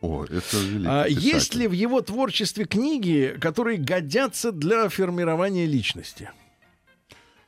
О, 0.03 0.25
это 0.25 0.57
великий 0.57 0.87
А 0.89 1.05
писатель. 1.05 1.25
есть 1.25 1.55
ли 1.55 1.69
в 1.69 1.73
его 1.73 2.01
творчестве 2.03 2.65
книги, 2.65 3.37
которые 3.41 3.79
годятся 3.79 4.51
для 4.51 4.89
формирования 4.89 5.65
личности? 5.65 6.31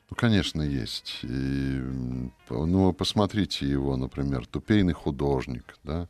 Ну, 0.09 0.15
конечно, 0.15 0.61
есть. 0.61 1.19
И, 1.23 1.81
ну, 2.49 2.93
посмотрите 2.93 3.67
его, 3.67 3.97
например, 3.97 4.45
«Тупейный 4.47 4.93
художник», 4.93 5.77
да? 5.83 6.07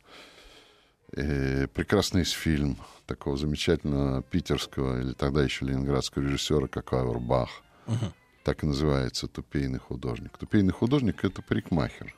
Э, 1.12 1.66
прекрасный 1.66 2.24
фильм 2.24 2.76
такого 3.06 3.36
замечательного 3.36 4.22
питерского 4.22 5.00
или 5.00 5.12
тогда 5.14 5.42
еще 5.42 5.64
ленинградского 5.64 6.22
режиссера, 6.22 6.68
как 6.68 6.92
Ауэрбах. 6.92 7.48
Так 8.44 8.62
и 8.62 8.66
называется 8.66 9.26
«Тупейный 9.26 9.80
художник». 9.80 10.38
«Тупейный 10.38 10.72
художник»— 10.72 11.16
это 11.24 11.42
парикмахер. 11.42 12.14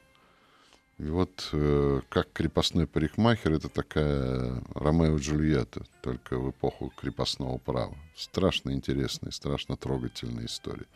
И 0.99 1.05
вот 1.05 1.51
э, 1.53 2.01
как 2.09 2.33
крепостной 2.33 2.89
парикмахер, 2.89 3.53
это 3.53 3.69
такая 3.69 4.61
Ромео 4.75 5.17
и 5.17 5.21
Джульетта, 5.21 5.85
только 6.03 6.39
в 6.39 6.51
эпоху 6.51 6.93
крепостного 6.97 7.59
права. 7.59 7.97
Страшно 8.17 8.73
интересная, 8.73 9.31
страшно 9.31 9.77
трогательная 9.77 10.47
история. 10.47 10.87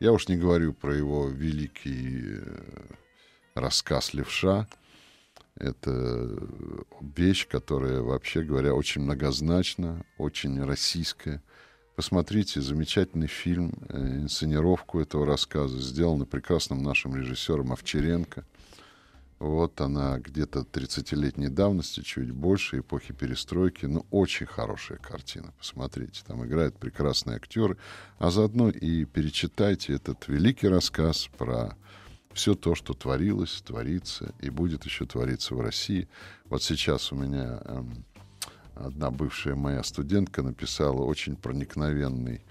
Я 0.00 0.12
уж 0.12 0.28
не 0.28 0.36
говорю 0.36 0.72
про 0.72 0.96
его 0.96 1.28
великий 1.28 2.38
э, 2.38 2.84
рассказ 3.54 4.14
«Левша». 4.14 4.66
Это 5.56 6.36
вещь, 7.00 7.46
которая, 7.46 8.00
вообще 8.00 8.42
говоря, 8.42 8.74
очень 8.74 9.02
многозначна, 9.02 10.04
очень 10.16 10.64
российская. 10.64 11.42
Посмотрите, 11.96 12.62
замечательный 12.62 13.28
фильм, 13.28 13.74
э, 13.90 14.22
инсценировку 14.22 15.00
этого 15.00 15.26
рассказа, 15.26 15.78
сделанный 15.78 16.26
прекрасным 16.26 16.82
нашим 16.82 17.14
режиссером 17.14 17.72
Овчаренко. 17.72 18.44
Вот 19.38 19.80
она 19.80 20.18
где-то 20.18 20.60
30-летней 20.60 21.48
давности, 21.48 22.00
чуть 22.00 22.30
больше, 22.30 22.78
эпохи 22.78 23.12
перестройки. 23.12 23.86
Ну, 23.86 24.06
очень 24.10 24.46
хорошая 24.46 24.98
картина, 24.98 25.52
посмотрите. 25.58 26.22
Там 26.26 26.44
играют 26.46 26.78
прекрасные 26.78 27.36
актеры. 27.36 27.76
А 28.18 28.30
заодно 28.30 28.70
и 28.70 29.04
перечитайте 29.04 29.94
этот 29.94 30.28
великий 30.28 30.68
рассказ 30.68 31.28
про 31.36 31.76
все 32.32 32.54
то, 32.54 32.74
что 32.74 32.94
творилось, 32.94 33.62
творится 33.62 34.34
и 34.40 34.50
будет 34.50 34.84
еще 34.84 35.06
твориться 35.06 35.54
в 35.54 35.60
России. 35.60 36.08
Вот 36.46 36.62
сейчас 36.62 37.12
у 37.12 37.16
меня 37.16 37.60
эм, 37.64 38.04
одна 38.74 39.10
бывшая 39.10 39.54
моя 39.54 39.82
студентка 39.82 40.42
написала 40.42 41.02
очень 41.02 41.36
проникновенный 41.36 42.42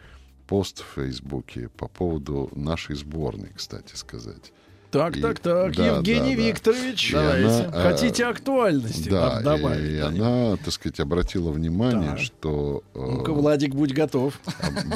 пост 0.48 0.82
в 0.82 0.96
Фейсбуке 0.96 1.70
по 1.70 1.88
поводу 1.88 2.50
нашей 2.56 2.96
сборной, 2.96 3.52
кстати 3.56 3.96
сказать. 3.96 4.52
Так, 4.94 5.18
И- 5.18 5.22
так, 5.22 5.40
так, 5.40 5.76
да, 5.76 5.96
Евгений 5.98 6.36
да, 6.36 6.42
да. 6.44 6.48
Викторович, 6.50 7.14
И 7.14 7.16
она, 7.16 7.34
э, 7.36 7.72
хотите 7.72 8.26
актуальности 8.28 9.10
Да, 9.10 9.42
добавить? 9.42 9.90
и, 9.92 9.98
да? 9.98 10.08
она, 10.10 10.58
так 10.58 10.72
сказать, 10.72 11.00
обратила 11.00 11.50
внимание, 11.52 12.12
Так. 12.12 12.20
что 12.20 12.84
э, 12.94 13.00
Ну-ка, 13.00 13.34
Владик, 13.34 13.74
будь 13.74 13.92
готов. 13.92 14.40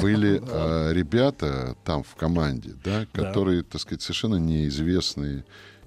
были 0.00 0.40
э, 0.48 0.92
ребята 0.92 1.74
там 1.84 2.04
в 2.04 2.14
команде, 2.14 2.74
да, 2.84 3.06
Да. 3.12 3.24
которые, 3.24 3.64
так 3.64 3.80
сказать, 3.80 4.00
совершенно 4.00 4.36
неизвестные, 4.36 5.44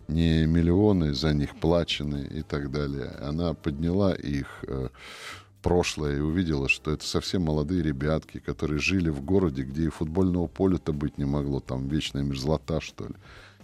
не 0.10 0.46
миллионы 0.46 1.14
за 1.14 1.34
них 1.34 1.56
плачены 1.56 2.28
и 2.30 2.42
так 2.42 2.70
далее. 2.70 3.12
Она 3.22 3.54
подняла 3.54 4.14
их 4.14 4.48
э, 4.68 4.90
прошлое 5.62 6.18
и 6.18 6.20
увидела, 6.20 6.68
что 6.68 6.92
это 6.92 7.06
совсем 7.08 7.44
молодые 7.44 7.82
ребятки, 7.82 8.40
которые 8.40 8.80
жили 8.80 9.08
в 9.08 9.22
городе, 9.24 9.62
где 9.64 9.84
и 9.86 9.90
футбольного 9.90 10.48
поля-то 10.48 10.92
быть 10.92 11.18
не 11.18 11.24
могло, 11.24 11.62
там 11.62 11.88
вечная 11.88 12.24
мерзлота, 12.24 12.82
что 12.82 13.06
ли. 13.06 13.14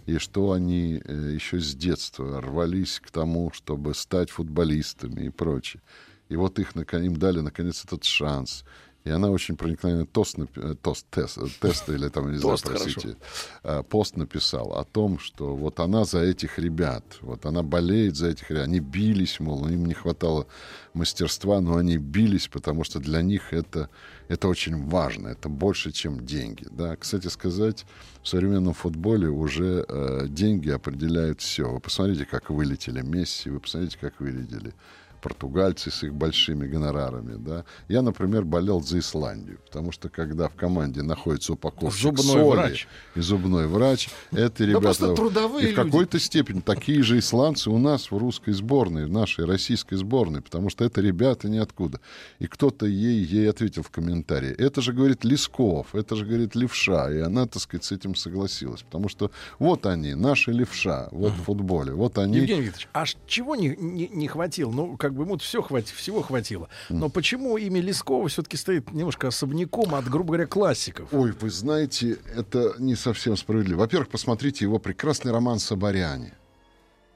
И 0.08 0.16
что 0.16 0.52
они 0.52 1.02
э, 1.04 1.32
еще 1.34 1.60
с 1.60 1.74
детства 1.74 2.40
рвались 2.40 2.98
к 2.98 3.10
тому, 3.10 3.52
чтобы 3.52 3.92
стать 3.92 4.30
футболистами 4.30 5.26
и 5.26 5.28
прочее. 5.28 5.82
И 6.30 6.36
вот 6.36 6.58
их, 6.58 6.74
им 6.74 7.16
дали, 7.16 7.40
наконец, 7.40 7.84
этот 7.84 8.04
шанс. 8.04 8.64
И 9.08 9.10
она 9.10 9.30
очень 9.30 9.56
проникновенно 9.56 10.04
тост, 10.04 10.38
э, 10.38 10.74
тост 10.82 11.06
тест, 11.10 11.38
э, 11.38 11.46
тест 11.60 11.88
или 11.88 12.08
там, 12.08 12.30
не 12.30 12.36
знаю, 12.36 12.58
простите, 12.62 13.16
э, 13.62 13.82
пост 13.88 14.16
написала 14.16 14.80
о 14.80 14.84
том, 14.84 15.18
что 15.18 15.56
вот 15.56 15.80
она 15.80 16.04
за 16.04 16.18
этих 16.18 16.58
ребят, 16.58 17.04
вот 17.22 17.46
она 17.46 17.62
болеет 17.62 18.16
за 18.16 18.28
этих 18.28 18.50
ребят. 18.50 18.64
Они 18.64 18.80
бились, 18.80 19.40
мол, 19.40 19.66
им 19.66 19.86
не 19.86 19.94
хватало 19.94 20.46
мастерства, 20.92 21.60
но 21.60 21.76
они 21.76 21.96
бились, 21.96 22.48
потому 22.48 22.84
что 22.84 22.98
для 23.00 23.22
них 23.22 23.54
это, 23.54 23.88
это 24.28 24.46
очень 24.46 24.86
важно, 24.88 25.28
это 25.28 25.48
больше, 25.48 25.90
чем 25.90 26.26
деньги. 26.26 26.66
Да? 26.70 26.94
Кстати 26.96 27.28
сказать, 27.28 27.86
в 28.22 28.28
современном 28.28 28.74
футболе 28.74 29.28
уже 29.28 29.86
э, 29.88 30.26
деньги 30.28 30.68
определяют 30.68 31.40
все. 31.40 31.70
Вы 31.70 31.80
посмотрите, 31.80 32.26
как 32.26 32.50
вылетели 32.50 33.00
Месси, 33.00 33.48
вы 33.48 33.60
посмотрите, 33.60 33.96
как 33.98 34.20
вылетели 34.20 34.74
португальцы 35.18 35.90
с 35.90 36.02
их 36.02 36.14
большими 36.14 36.66
гонорарами, 36.66 37.36
да. 37.36 37.64
Я, 37.88 38.02
например, 38.02 38.44
болел 38.44 38.82
за 38.82 38.98
Исландию, 38.98 39.58
потому 39.66 39.92
что 39.92 40.08
когда 40.08 40.48
в 40.48 40.54
команде 40.54 41.02
находится 41.02 41.52
упаковщик 41.52 42.02
Зубной 42.18 42.24
соли 42.24 42.56
врач. 42.56 42.88
и 43.14 43.20
зубной 43.20 43.66
врач, 43.66 44.08
это 44.32 44.64
ребята... 44.64 45.14
трудовые 45.14 45.70
и 45.70 45.72
в 45.72 45.76
какой-то 45.76 46.18
степени 46.18 46.60
такие 46.60 47.02
же 47.02 47.18
исландцы 47.18 47.70
у 47.70 47.78
нас 47.78 48.10
в 48.10 48.16
русской 48.16 48.52
сборной, 48.52 49.06
в 49.06 49.10
нашей 49.10 49.44
российской 49.44 49.96
сборной, 49.96 50.42
потому 50.42 50.70
что 50.70 50.84
это 50.84 51.00
ребята 51.00 51.48
ниоткуда. 51.48 52.00
И 52.38 52.46
кто-то 52.46 52.86
ей, 52.86 53.22
ей 53.24 53.48
ответил 53.50 53.82
в 53.82 53.90
комментарии, 53.90 54.50
это 54.50 54.80
же, 54.80 54.92
говорит, 54.92 55.24
Лесков, 55.24 55.94
это 55.94 56.16
же, 56.16 56.24
говорит, 56.24 56.54
левша. 56.54 57.10
И 57.12 57.18
она, 57.18 57.46
так 57.46 57.62
сказать, 57.62 57.84
с 57.84 57.92
этим 57.92 58.14
согласилась. 58.14 58.82
Потому 58.82 59.08
что 59.08 59.30
вот 59.58 59.86
они, 59.86 60.14
наши 60.14 60.52
левша, 60.52 61.08
вот 61.10 61.32
в 61.32 61.44
футболе, 61.44 61.92
вот 61.92 62.18
они... 62.18 62.38
Евгений 62.38 62.62
Викторович, 62.62 62.88
а 62.92 63.04
чего 63.26 63.56
не, 63.56 63.76
не, 63.76 64.08
не 64.08 64.28
хватило? 64.28 64.70
Ну, 64.70 64.96
как 64.96 65.07
бы 65.14 65.24
ему 65.24 65.38
все 65.38 65.62
хватило, 65.62 65.96
всего 65.96 66.22
хватило. 66.22 66.68
Но 66.88 67.08
почему 67.08 67.56
имя 67.56 67.80
Лескова 67.80 68.28
все-таки 68.28 68.56
стоит 68.56 68.92
немножко 68.92 69.28
особняком 69.28 69.94
от, 69.94 70.08
грубо 70.08 70.28
говоря, 70.28 70.46
классиков? 70.46 71.08
Ой, 71.12 71.32
вы 71.32 71.50
знаете, 71.50 72.18
это 72.34 72.74
не 72.78 72.94
совсем 72.96 73.36
справедливо. 73.36 73.80
Во-первых, 73.80 74.08
посмотрите 74.08 74.64
его 74.64 74.78
прекрасный 74.78 75.32
роман 75.32 75.58
«Соборяне». 75.58 76.34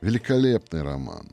Великолепный 0.01 0.83
роман. 0.83 1.31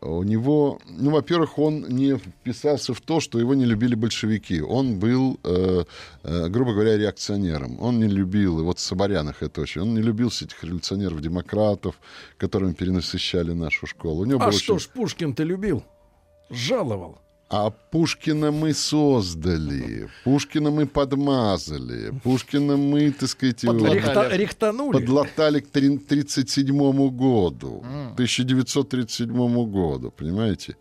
У 0.00 0.22
него, 0.22 0.78
ну, 0.86 1.10
во-первых, 1.10 1.58
он 1.58 1.86
не 1.88 2.16
вписался 2.16 2.94
в 2.94 3.00
то, 3.00 3.20
что 3.20 3.38
его 3.38 3.54
не 3.54 3.64
любили 3.64 3.94
большевики. 3.94 4.60
Он 4.60 4.98
был, 4.98 5.38
э, 5.44 5.84
э, 6.22 6.48
грубо 6.48 6.72
говоря, 6.72 6.96
реакционером. 6.96 7.80
Он 7.80 7.98
не 7.98 8.08
любил, 8.08 8.60
и 8.60 8.62
вот 8.62 8.78
в 8.78 8.80
Соборянах 8.82 9.42
это 9.42 9.60
очень, 9.62 9.82
он 9.82 9.94
не 9.94 10.02
любил 10.02 10.28
этих 10.28 10.62
революционеров-демократов, 10.64 11.94
которыми 12.36 12.72
перенасыщали 12.74 13.52
нашу 13.52 13.86
школу. 13.86 14.22
У 14.22 14.24
него 14.24 14.40
А 14.42 14.46
был 14.46 14.52
что 14.52 14.74
очень- 14.74 14.84
ж, 14.84 14.88
Пушкин 14.90 15.34
ты 15.34 15.44
любил? 15.44 15.82
Жаловал. 16.50 17.18
А 17.50 17.70
Пушкина 17.70 18.50
мы 18.50 18.74
создали, 18.74 20.08
Пушкина 20.24 20.70
мы 20.70 20.86
подмазали, 20.86 22.12
Пушкина 22.22 22.76
мы, 22.76 23.10
так 23.10 23.28
сказать, 23.30 23.62
Подлатали. 23.62 23.98
Рихта- 23.98 24.36
рихтанули. 24.36 24.92
подлатали 24.98 25.60
к 25.60 25.70
1937 25.70 27.08
году, 27.10 27.82
1937 28.16 29.64
году, 29.66 30.10
понимаете? 30.16 30.76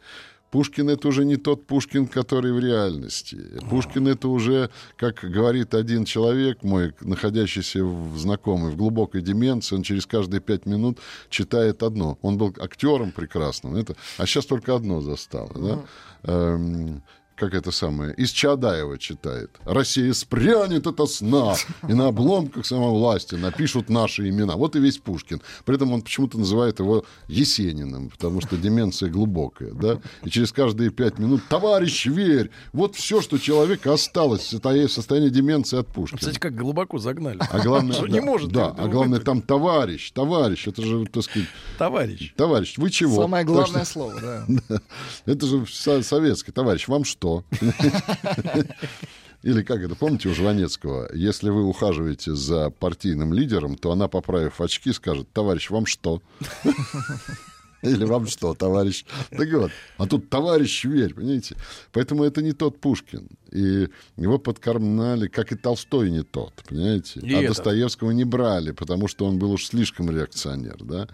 Пушкин 0.52 0.90
это 0.90 1.08
уже 1.08 1.26
не 1.26 1.38
тот 1.38 1.66
Пушкин, 1.66 2.08
который 2.08 2.54
в 2.54 2.60
реальности. 2.60 3.38
Пушкин 3.70 4.08
это 4.08 4.30
уже, 4.30 4.70
как 4.96 5.20
говорит 5.22 5.74
один 5.74 6.06
человек 6.06 6.64
мой, 6.64 6.94
находящийся 7.02 7.84
в 7.84 8.18
знакомый 8.18 8.72
в 8.72 8.78
глубокой 8.78 9.22
деменции, 9.22 9.76
он 9.76 9.84
через 9.84 10.06
каждые 10.06 10.40
пять 10.42 10.66
минут 10.66 11.00
читает 11.30 11.84
одно. 11.84 12.18
Он 12.22 12.38
был 12.38 12.54
актером 12.60 13.12
прекрасным, 13.12 13.76
это, 13.76 13.96
а 14.18 14.26
сейчас 14.26 14.46
только 14.46 14.76
одно 14.76 15.02
застало. 15.02 15.86
Да? 16.24 17.02
Как 17.38 17.54
это 17.54 17.70
самое, 17.72 18.16
из 18.16 18.32
Чадаева 18.32 18.98
читает. 18.98 19.52
Россия 19.64 20.12
спрянет 20.14 20.88
это 20.88 21.06
сна, 21.06 21.54
и 21.88 21.94
на 21.94 22.08
обломках 22.08 22.66
самовласти 22.66 23.36
напишут 23.36 23.90
наши 23.90 24.28
имена. 24.28 24.56
Вот 24.56 24.76
и 24.76 24.80
весь 24.80 24.98
Пушкин. 24.98 25.40
При 25.64 25.76
этом 25.76 25.94
он 25.94 26.02
почему-то 26.02 26.40
называет 26.40 26.80
его 26.80 27.06
Есениным, 27.28 28.10
потому 28.10 28.42
что 28.42 28.58
деменция 28.58 29.12
глубокая, 29.12 29.72
да. 29.74 30.00
И 30.24 30.32
через 30.32 30.52
каждые 30.52 30.90
пять 30.90 31.20
минут, 31.20 31.42
товарищ, 31.48 32.08
верь, 32.08 32.50
вот 32.74 32.96
все, 32.96 33.22
что 33.22 33.38
человека 33.38 33.94
осталось 33.94 34.42
в 34.42 34.50
состоянии- 34.50 34.88
в 34.88 34.92
состоянии 34.92 35.30
деменции 35.30 35.78
от 35.78 35.88
Пушкина. 35.90 36.18
Кстати, 36.20 36.40
как 36.40 36.56
глубоко 36.56 36.98
загнали. 36.98 37.38
А 37.52 37.60
главное, 37.60 37.94
Что 37.94 38.08
да, 38.08 38.14
не 38.14 38.20
может 38.20 38.52
да, 38.52 38.74
а 38.76 38.88
главное 38.88 39.20
там 39.20 39.44
товарищ, 39.44 40.10
товарищ, 40.12 40.68
это 40.68 40.82
же, 40.82 41.06
так 41.06 41.22
сказать, 41.22 41.48
Товарищ. 41.78 42.34
товарищ, 42.36 42.78
вы 42.80 42.90
чего? 42.90 43.22
Самое 43.22 43.46
главное 43.46 43.84
что- 43.86 43.94
слово, 43.94 44.20
да. 44.20 44.82
Это 45.28 45.46
же 45.46 45.68
со- 45.72 46.02
советский 46.02 46.52
товарищ. 46.52 46.88
Вам 46.88 47.04
что? 47.04 47.27
Или 49.44 49.62
как 49.62 49.82
это, 49.82 49.96
помните 49.96 50.30
у 50.30 50.34
Жванецкого? 50.34 51.10
Если 51.14 51.50
вы 51.50 51.64
ухаживаете 51.64 52.34
за 52.34 52.70
партийным 52.70 53.34
лидером, 53.34 53.76
то 53.78 53.92
она, 53.92 54.08
поправив 54.08 54.60
очки, 54.60 54.92
скажет, 54.92 55.28
товарищ, 55.32 55.70
вам 55.70 55.86
что? 55.86 56.22
Или 57.84 58.06
вам 58.06 58.26
что, 58.26 58.56
товарищ? 58.56 59.06
Так 59.30 59.48
вот, 59.54 59.72
а 59.98 60.08
тут 60.08 60.30
товарищ 60.30 60.84
верь, 60.86 61.14
понимаете? 61.14 61.56
Поэтому 61.92 62.24
это 62.24 62.42
не 62.42 62.54
тот 62.54 62.80
Пушкин. 62.80 63.28
И 63.52 63.88
его 64.18 64.40
подкармнали, 64.40 65.28
как 65.28 65.52
и 65.52 65.56
Толстой 65.56 66.10
не 66.10 66.24
тот, 66.24 66.54
понимаете? 66.68 67.20
И 67.20 67.34
а 67.34 67.38
этот. 67.38 67.58
Достоевского 67.58 68.12
не 68.12 68.26
брали, 68.26 68.72
потому 68.72 69.08
что 69.08 69.26
он 69.26 69.38
был 69.38 69.52
уж 69.52 69.68
слишком 69.68 70.10
реакционер, 70.10 70.78
да? 70.82 71.08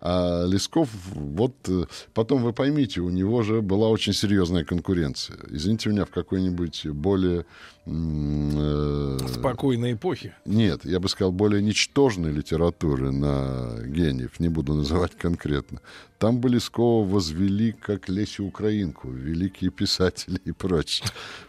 А 0.00 0.46
Лесков, 0.46 0.88
вот 1.14 1.54
э, 1.68 1.84
потом 2.14 2.42
вы 2.42 2.52
поймите, 2.54 3.00
у 3.00 3.10
него 3.10 3.42
же 3.42 3.60
была 3.60 3.88
очень 3.88 4.14
серьезная 4.14 4.64
конкуренция. 4.64 5.36
Извините 5.50 5.90
меня, 5.90 6.06
в 6.06 6.10
какой-нибудь 6.10 6.86
более... 6.86 7.44
э, 7.84 9.18
Спокойной 9.34 9.92
эпохи. 9.92 10.34
нет, 10.46 10.84
я 10.84 11.00
бы 11.00 11.08
сказал, 11.08 11.32
более 11.32 11.62
ничтожной 11.62 12.32
литературы 12.32 13.10
на 13.12 13.78
гениев, 13.84 14.40
не 14.40 14.48
буду 14.48 14.74
называть 14.74 15.16
конкретно. 15.18 15.80
Там 16.18 16.38
бы 16.40 16.48
Лескова 16.48 17.06
возвели 17.06 17.72
как 17.72 18.08
Лесю 18.08 18.46
Украинку, 18.46 19.10
великие 19.10 19.70
писатели 19.70 20.40
и 20.44 20.52
прочее. 20.52 21.08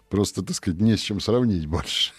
Просто, 0.10 0.42
так 0.44 0.56
сказать, 0.58 0.82
не 0.82 0.98
с 0.98 1.00
чем 1.00 1.22
сравнить 1.22 1.68
больше. 1.68 2.12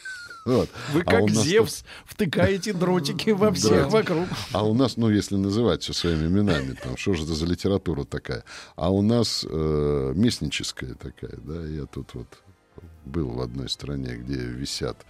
Вот. 0.44 0.68
Вы 0.92 1.02
А 1.02 1.04
как 1.04 1.28
нас 1.28 1.44
Зевс 1.44 1.84
втыкаете 2.04 2.72
дротики 2.72 3.30
во 3.30 3.52
всех 3.52 3.90
вокруг. 3.90 4.28
А 4.52 4.66
у 4.66 4.74
нас, 4.74 4.96
ну, 4.96 5.08
если 5.08 5.36
называть 5.36 5.82
все 5.82 5.92
своими 5.92 6.26
именами, 6.26 6.76
там, 6.82 6.96
что 6.96 7.14
же 7.14 7.24
это 7.24 7.34
за 7.34 7.46
литература 7.46 8.04
такая? 8.04 8.44
А 8.76 8.90
у 8.90 9.02
нас 9.02 9.46
э, 9.48 10.12
местническая 10.16 10.94
такая, 10.94 11.36
да, 11.36 11.64
я 11.66 11.86
тут 11.86 12.14
вот 12.14 12.26
был 13.04 13.30
в 13.30 13.40
одной 13.40 13.68
стране, 13.68 14.16
где 14.16 14.36
висят 14.36 15.04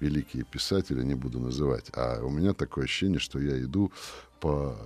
великие 0.00 0.44
писатели, 0.44 1.02
не 1.02 1.14
буду 1.14 1.40
называть, 1.40 1.86
а 1.92 2.22
у 2.22 2.30
меня 2.30 2.52
такое 2.52 2.84
ощущение, 2.84 3.18
что 3.18 3.40
я 3.40 3.60
иду 3.60 3.92
по 4.40 4.76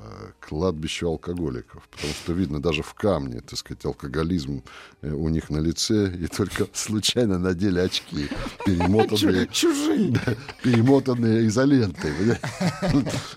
кладбищу 0.40 1.08
алкоголиков, 1.08 1.88
потому 1.88 2.12
что 2.12 2.32
видно 2.32 2.60
даже 2.60 2.82
в 2.82 2.94
камне, 2.94 3.40
так 3.40 3.58
сказать, 3.58 3.84
алкоголизм 3.84 4.62
э, 5.02 5.10
у 5.10 5.28
них 5.28 5.50
на 5.50 5.58
лице, 5.58 6.12
и 6.14 6.26
только 6.26 6.68
случайно 6.72 7.38
надели 7.38 7.78
очки, 7.80 8.28
перемотанные, 8.64 9.46
Чужие. 9.52 10.14
перемотанные 10.62 11.46
изолентой. 11.46 12.12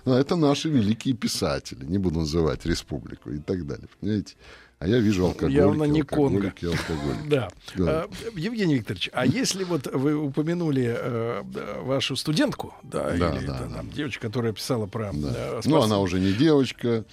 Ну, 0.06 0.14
это 0.14 0.36
наши 0.36 0.70
великие 0.70 1.16
писатели, 1.16 1.86
не 1.86 1.98
буду 1.98 2.20
называть 2.20 2.66
республику 2.66 3.32
и 3.32 3.40
так 3.40 3.66
далее. 3.66 3.88
Понимаете? 4.00 4.36
А 4.86 4.88
я 4.88 5.00
вижу 5.00 5.26
алкоголики, 5.26 5.58
Явно 5.58 5.84
не 5.86 6.04
Конго. 6.04 6.48
алкоголики, 6.48 6.66
алкоголики. 6.66 7.28
Да. 7.28 7.50
Да. 7.76 7.86
А, 8.04 8.10
Евгений 8.36 8.76
Викторович, 8.76 9.10
а 9.14 9.26
если 9.26 9.64
вот 9.64 9.88
вы 9.92 10.16
упомянули 10.16 10.96
э, 10.96 11.42
да, 11.44 11.82
вашу 11.82 12.16
студентку, 12.16 12.72
да, 12.84 13.06
Да, 13.18 13.32
или 13.36 13.48
да, 13.48 13.54
да, 13.54 13.66
да. 13.68 13.76
там, 13.78 13.90
девочка, 13.90 14.28
которая 14.28 14.54
писала 14.54 14.86
про... 14.86 15.12
Да. 15.12 15.34
э, 15.36 15.62
Ну, 15.66 15.78
спас- 15.78 15.86
она 15.86 16.00
уже 16.02 16.20
не 16.20 16.34
девочка, 16.34 17.04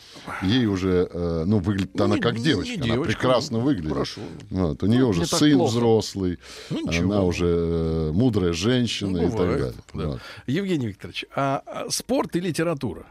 ей 0.43 0.67
уже, 0.67 1.09
э, 1.11 1.45
ну, 1.47 1.61
выглядит 1.61 1.99
она 1.99 2.17
Не- 2.17 2.21
как 2.21 2.35
не 2.37 2.45
девочка, 2.45 2.75
она 2.75 2.85
девочка, 2.85 3.13
прекрасно 3.15 3.59
ну, 3.59 3.65
выглядит. 3.65 3.91
хорошо. 3.93 4.21
Вот, 4.51 4.83
у 4.83 4.87
нее 4.87 5.01
Ну, 5.01 5.09
уже 5.09 5.21
не 5.21 5.27
так 5.27 5.39
сын 5.39 5.57
плохо. 5.57 5.71
взрослый, 5.71 6.39
Ну, 6.69 6.87
ничего. 6.87 7.11
она 7.15 7.23
уже 7.23 7.47
э, 7.49 8.11
мудрая 8.13 8.53
женщина 8.53 9.13
Ну, 9.13 9.19
и 9.19 9.23
так 9.23 9.31
бывает, 9.33 9.59
далее. 9.61 9.75
да. 9.95 10.07
Вот. 10.09 10.21
Евгений 10.47 10.89
Викторович, 10.89 11.25
а, 11.35 11.63
а 11.65 11.87
спорт 11.89 12.37
и 12.37 12.41
литература? 12.41 13.07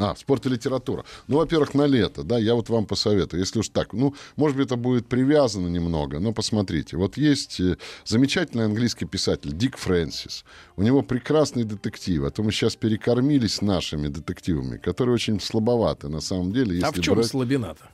А, 0.00 0.14
спорт 0.14 0.46
и 0.46 0.48
литература. 0.48 1.04
Ну, 1.26 1.38
во-первых, 1.38 1.74
на 1.74 1.84
лето, 1.84 2.22
да, 2.22 2.38
я 2.38 2.54
вот 2.54 2.68
вам 2.68 2.86
посоветую, 2.86 3.40
если 3.40 3.58
уж 3.58 3.68
так, 3.68 3.92
ну, 3.92 4.14
может 4.36 4.56
быть, 4.56 4.66
это 4.66 4.76
будет 4.76 5.08
привязано 5.08 5.66
немного, 5.66 6.20
но 6.20 6.32
посмотрите. 6.32 6.96
Вот 6.96 7.16
есть 7.16 7.58
э, 7.58 7.76
замечательный 8.04 8.66
английский 8.66 9.06
писатель 9.06 9.52
Дик 9.52 9.76
Фрэнсис. 9.76 10.44
У 10.76 10.82
него 10.82 11.02
прекрасный 11.02 11.64
детектив, 11.64 12.22
а 12.22 12.30
то 12.30 12.44
мы 12.44 12.52
сейчас 12.52 12.76
перекормились 12.76 13.60
нашими 13.60 14.06
детективами, 14.06 14.76
которые 14.76 15.14
очень 15.16 15.40
слабоваты 15.40 16.08
на 16.08 16.20
самом 16.20 16.52
деле. 16.52 16.80
А 16.84 16.92
в 16.92 17.00
чем 17.00 17.16
брать- 17.16 17.26
слабина-то? 17.26 17.88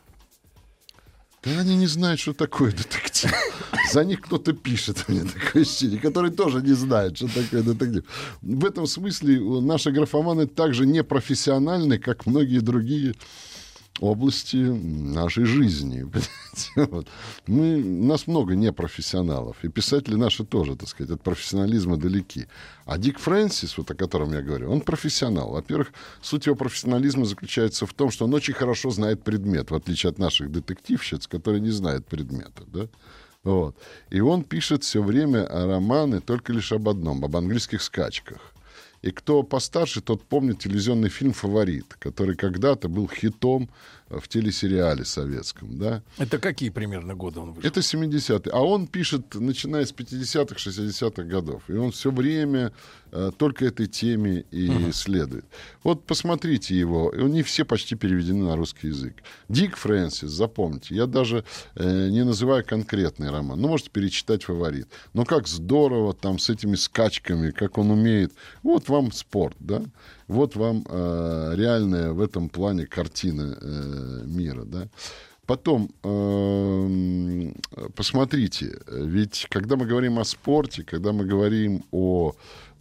Да 1.45 1.61
они 1.61 1.77
не 1.77 1.87
знают, 1.87 2.21
что 2.21 2.33
такое 2.33 2.73
детектив. 2.73 3.33
За 3.93 4.05
них 4.05 4.23
кто-то 4.23 4.53
пишет, 4.53 5.05
у 5.09 5.13
меня 5.13 5.25
такое 5.25 5.63
ощущение, 5.63 6.01
который 6.01 6.31
тоже 6.31 6.63
не 6.63 6.73
знает, 6.73 7.17
что 7.17 7.29
такое 7.29 7.63
детектив. 7.63 8.05
В 8.41 8.65
этом 8.65 8.87
смысле 8.87 9.41
наши 9.61 9.91
графоманы 9.91 10.47
также 10.47 10.87
не 10.87 11.05
профессиональны, 11.05 11.99
как 11.99 12.27
многие 12.27 12.61
другие 12.61 13.15
области 14.01 14.57
нашей 14.57 15.45
жизни. 15.45 16.07
Вот. 16.77 17.09
Мы, 17.49 17.83
у 17.83 18.05
нас 18.05 18.29
много 18.29 18.55
непрофессионалов, 18.55 19.57
и 19.65 19.69
писатели 19.69 20.15
наши 20.15 20.45
тоже, 20.45 20.77
так 20.77 20.89
сказать, 20.89 21.11
от 21.11 21.21
профессионализма 21.21 21.97
далеки. 21.97 22.47
А 22.87 22.97
Дик 22.97 23.19
Фрэнсис, 23.19 23.77
вот 23.77 23.91
о 23.91 23.97
котором 23.97 24.33
я 24.33 24.41
говорю, 24.41 24.71
он 24.71 24.81
профессионал. 24.81 25.51
Во-первых, 25.51 25.93
суть 26.23 26.47
его 26.47 26.55
профессионализма 26.55 27.25
заключается 27.25 27.87
в 27.87 27.93
том, 27.93 28.13
что 28.13 28.27
он 28.27 28.35
очень 28.35 28.55
хорошо 28.55 28.91
знает 28.91 29.25
предмет, 29.25 29.73
в 29.73 29.75
отличие 29.75 30.11
от 30.11 30.19
наших 30.19 30.53
детективщиц, 30.53 31.27
которые 31.27 31.61
не 31.61 31.71
знают 31.71 32.07
предмета. 32.07 32.63
Да? 32.67 32.87
Вот. 33.43 33.77
И 34.11 34.21
он 34.21 34.45
пишет 34.45 34.85
все 34.85 35.03
время 35.03 35.47
романы 35.49 36.21
только 36.21 36.53
лишь 36.53 36.71
об 36.71 36.89
одном, 36.89 37.25
об 37.25 37.37
английских 37.37 37.83
скачках. 37.83 38.54
И 39.05 39.11
кто 39.11 39.43
постарше, 39.43 40.01
тот 40.01 40.23
помнит 40.25 40.61
телевизионный 40.61 41.11
фильм 41.11 41.35
«Фаворит», 41.35 41.95
который 41.99 42.37
когда-то 42.37 42.89
был 42.89 43.07
хитом 43.07 43.69
в 44.21 44.29
телесериале 44.29 45.05
советском, 45.05 45.79
да? 45.79 46.03
Это 46.19 46.39
какие 46.39 46.71
примерно 46.71 47.15
годы 47.15 47.41
он 47.41 47.53
вышел? 47.53 47.69
Это 47.69 47.81
70-е. 47.81 48.51
А 48.53 48.61
он 48.63 48.87
пишет, 48.87 49.35
начиная 49.35 49.85
с 49.85 49.93
50-х, 49.93 50.57
60-х 50.57 51.23
годов. 51.25 51.63
И 51.69 51.73
он 51.73 51.91
все 51.93 52.11
время 52.11 52.73
э, 53.13 53.31
только 53.37 53.67
этой 53.67 53.87
теме 53.87 54.45
и 54.51 54.93
следует. 54.93 55.45
Вот 55.83 56.05
посмотрите 56.05 56.79
его. 56.79 57.11
Они 57.11 57.43
все 57.43 57.65
почти 57.65 57.95
переведены 57.95 58.45
на 58.45 58.57
русский 58.57 58.89
язык. 58.89 59.23
Дик 59.49 59.77
Фрэнсис, 59.77 60.31
запомните. 60.31 60.95
Я 60.95 61.07
даже 61.07 61.45
э, 61.75 62.09
не 62.09 62.25
называю 62.25 62.65
конкретный 62.65 63.31
роман. 63.31 63.61
Ну, 63.61 63.69
можете 63.69 63.91
перечитать 63.91 64.45
«Фаворит». 64.45 64.89
Но 65.13 65.25
как 65.25 65.49
здорово 65.49 66.15
там 66.15 66.39
с 66.39 66.51
этими 66.51 66.77
скачками, 66.77 67.51
как 67.51 67.79
он 67.79 67.91
умеет. 67.91 68.33
Вот 68.63 68.89
вам 68.89 69.13
спорт, 69.13 69.57
да? 69.61 69.83
Вот 70.29 70.57
вам 70.57 70.85
э, 70.89 71.53
реальная 71.57 72.13
в 72.13 72.21
этом 72.21 72.49
плане 72.49 72.87
картина 72.87 73.59
э, 73.61 74.23
мира, 74.27 74.65
да? 74.65 74.89
Потом, 75.47 75.91
эм, 76.03 77.55
посмотрите, 77.95 78.81
ведь 78.89 79.47
когда 79.51 79.77
мы 79.77 79.85
говорим 79.85 80.19
о 80.19 80.25
спорте, 80.25 80.85
когда 80.85 81.13
мы 81.13 81.27
говорим 81.27 81.85
о 81.91 82.33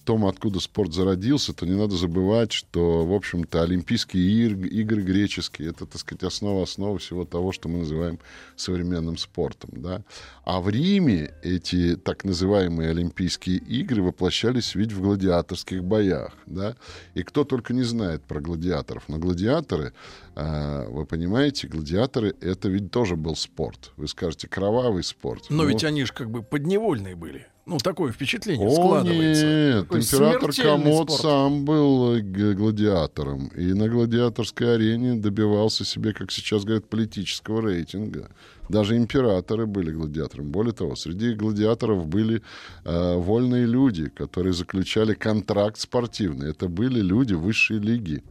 том, 0.04 0.26
откуда 0.26 0.60
спорт 0.60 0.94
зародился, 0.94 1.54
то 1.54 1.66
не 1.66 1.76
надо 1.76 1.96
забывать, 1.96 2.52
что, 2.52 3.06
в 3.06 3.14
общем-то, 3.14 3.64
Олимпийские 3.64 4.50
игры 4.50 5.02
греческие— 5.02 5.70
это, 5.70 5.86
так 5.86 6.00
сказать, 6.00 6.24
основа 6.24 6.64
основы 6.64 7.00
всего 7.00 7.26
того, 7.26 7.52
что 7.52 7.70
мы 7.70 7.80
называем 7.80 8.20
современным 8.56 9.18
спортом. 9.18 9.70
Да? 9.74 10.04
А 10.44 10.60
в 10.60 10.70
Риме 10.70 11.34
эти 11.42 11.96
так 11.96 12.24
называемые 12.24 12.90
Олимпийские 12.90 13.58
игры 13.58 14.02
воплощались 14.02 14.76
ведь 14.76 14.92
в 14.92 15.02
гладиаторских 15.02 15.84
боях. 15.84 16.34
Да? 16.46 16.76
И 17.14 17.24
кто 17.24 17.44
только 17.44 17.74
не 17.74 17.84
знает 17.84 18.24
про 18.24 18.42
гладиаторов. 18.42 19.04
Но 19.08 19.18
гладиаторы, 19.18 19.94
э, 20.36 20.88
вы 20.90 21.06
понимаете, 21.06 21.68
гладиаторы— 21.68 22.36
это 22.42 22.70
ведь 22.70 22.92
тоже 22.92 23.16
был 23.16 23.36
спорт. 23.36 23.92
Вы 23.98 24.08
скажете, 24.08 24.48
кровавый 24.48 25.04
спорт. 25.04 25.46
Но 25.50 25.64
Ну, 25.64 25.70
ведь 25.70 25.84
они 25.84 26.04
же 26.04 26.14
как 26.14 26.30
бы 26.30 26.44
подневольные 26.44 27.16
были. 27.16 27.48
Ну, 27.66 27.78
такое 27.78 28.12
впечатление 28.12 28.68
о, 28.68 28.72
складывается. 28.72 29.46
нет, 29.46 29.84
Такой 29.88 30.02
император 30.02 30.52
Комод 30.54 31.10
спорт. 31.12 31.22
сам 31.22 31.64
был 31.64 32.16
э, 32.16 32.22
гладиатором. 32.22 33.48
И 33.56 33.74
на 33.74 33.88
гладиаторской 33.88 34.76
арене 34.76 35.16
добивался 35.16 35.86
себе, 35.86 36.12
как 36.12 36.32
сейчас 36.32 36.66
говорят, 36.66 36.90
политического 36.90 37.62
рейтинга. 37.62 38.30
Даже 38.68 38.98
императоры 38.98 39.66
были 39.66 39.92
гладиаторами. 39.92 40.48
Более 40.48 40.74
того, 40.74 40.96
среди 40.98 41.34
гладиаторов 41.34 42.06
были 42.06 42.42
э, 42.84 43.16
вольные 43.16 43.66
люди, 43.66 44.10
которые 44.10 44.52
заключали 44.52 45.14
контракт 45.14 45.80
спортивный. 45.80 46.50
Это 46.50 46.68
были 46.68 47.00
люди 47.00 47.34
высшей 47.34 47.80
лиги 47.80 48.24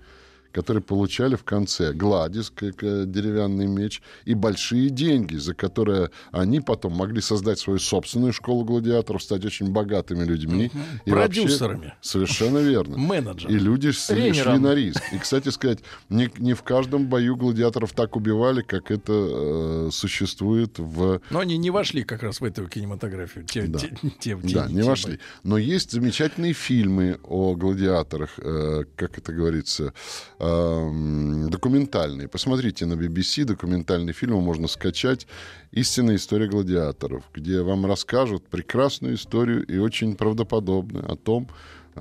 которые 0.52 0.82
получали 0.82 1.34
в 1.34 1.44
конце 1.44 1.92
гладис, 1.92 2.50
как 2.50 2.82
э, 2.84 3.04
деревянный 3.06 3.66
меч, 3.66 4.02
и 4.24 4.34
большие 4.34 4.90
деньги, 4.90 5.36
за 5.36 5.54
которые 5.54 6.10
они 6.30 6.60
потом 6.60 6.92
могли 6.92 7.20
создать 7.20 7.58
свою 7.58 7.78
собственную 7.78 8.32
школу 8.32 8.64
гладиаторов, 8.64 9.22
стать 9.22 9.44
очень 9.44 9.70
богатыми 9.72 10.24
людьми. 10.24 10.70
И 11.06 11.10
вообще- 11.10 11.42
Продюсерами. 11.42 11.94
совершенно 12.00 12.58
верно. 12.58 12.96
Менеджерами. 12.98 13.56
И 13.56 13.58
люди 13.58 13.92
шли, 13.92 14.32
шли 14.32 14.58
на 14.58 14.74
риск. 14.74 15.02
И, 15.12 15.18
кстати 15.18 15.48
сказать, 15.48 15.80
не, 16.08 16.30
не 16.38 16.54
в 16.54 16.62
каждом 16.62 17.06
бою 17.08 17.36
гладиаторов 17.36 17.92
так 17.92 18.16
убивали, 18.16 18.62
как 18.62 18.90
это 18.90 19.12
э, 19.12 19.88
существует 19.92 20.78
в 20.78 21.20
Но 21.30 21.38
они 21.40 21.56
не 21.56 21.70
вошли 21.70 22.02
как 22.04 22.22
раз 22.22 22.40
в 22.40 22.44
эту 22.44 22.66
кинематографию. 22.68 23.44
Те, 23.46 23.62
Да. 23.62 23.78
те- 23.78 23.88
те- 24.02 24.10
те- 24.18 24.54
да, 24.54 24.66
не 24.68 24.82
те 24.82 24.88
вошли. 24.88 25.18
Но 25.44 25.56
есть 25.58 25.92
замечательные 25.92 26.52
фильмы 26.52 27.18
о 27.24 27.54
гладиаторах, 27.54 28.30
э, 28.38 28.84
как 28.96 29.18
это 29.18 29.32
говорится, 29.32 29.94
эм, 30.42 31.48
документальные. 31.50 32.28
Посмотрите 32.28 32.84
на 32.86 32.94
BBC 32.94 33.44
документальные 33.44 34.12
фильмы, 34.12 34.40
можно 34.40 34.68
скачать 34.68 35.26
«Истинная 35.70 36.16
история 36.16 36.48
гладиаторов», 36.48 37.24
где 37.32 37.62
вам 37.62 37.86
расскажут 37.86 38.48
прекрасную 38.48 39.14
историю 39.14 39.64
и 39.64 39.78
очень 39.78 40.16
правдоподобную 40.16 41.10
о 41.10 41.16
том, 41.16 41.48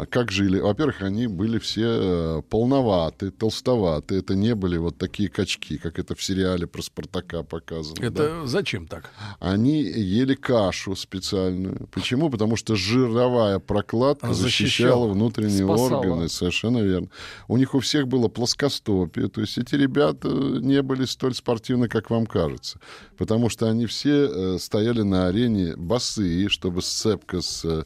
как 0.10 0.32
жили. 0.32 0.60
Во-первых, 0.60 1.02
они 1.02 1.28
были 1.28 1.60
все 1.60 1.86
э, 1.86 2.42
полноваты, 2.50 3.32
толстоваты. 3.32 4.16
Это 4.16 4.36
не 4.36 4.56
были 4.56 4.78
вот 4.78 4.98
такие 4.98 5.30
качки, 5.30 5.78
как 5.78 6.00
это 6.00 6.16
в 6.16 6.24
сериале 6.24 6.68
про 6.68 6.82
Спартака 6.82 7.44
показано. 7.44 7.96
да. 8.00 8.08
Это 8.08 8.48
зачем 8.48 8.88
так? 8.88 9.10
Они 9.40 9.82
ели 9.82 10.36
кашу 10.36 10.96
специальную. 10.96 11.88
Почему? 11.92 12.30
Потому 12.30 12.56
что 12.56 12.76
жировая 12.76 13.60
прокладка 13.60 14.28
Она 14.28 14.34
защищала 14.36 14.62
защищала. 14.68 15.08
внутренние 15.08 15.66
Спасала. 15.66 16.00
органы. 16.00 16.30
Совершенно 16.30 16.80
верно. 16.80 17.10
У 17.48 17.58
них 17.58 17.76
у 17.76 17.80
всех 17.80 18.08
было 18.08 18.28
плоскостопие. 18.28 19.28
То 19.28 19.42
есть 19.42 19.58
эти 19.58 19.76
ребята 19.76 20.30
не 20.30 20.82
были 20.82 21.06
столь 21.06 21.36
спортивны, 21.36 21.88
как 21.88 22.10
вам 22.10 22.26
кажется. 22.26 22.80
Потому 23.18 23.50
что 23.50 23.70
они 23.70 23.86
все 23.86 24.28
э, 24.56 24.58
стояли 24.60 25.02
на 25.02 25.28
арене 25.28 25.76
босые, 25.76 26.50
чтобы 26.50 26.82
сцепка 26.82 27.42
с 27.42 27.64
э, 27.66 27.84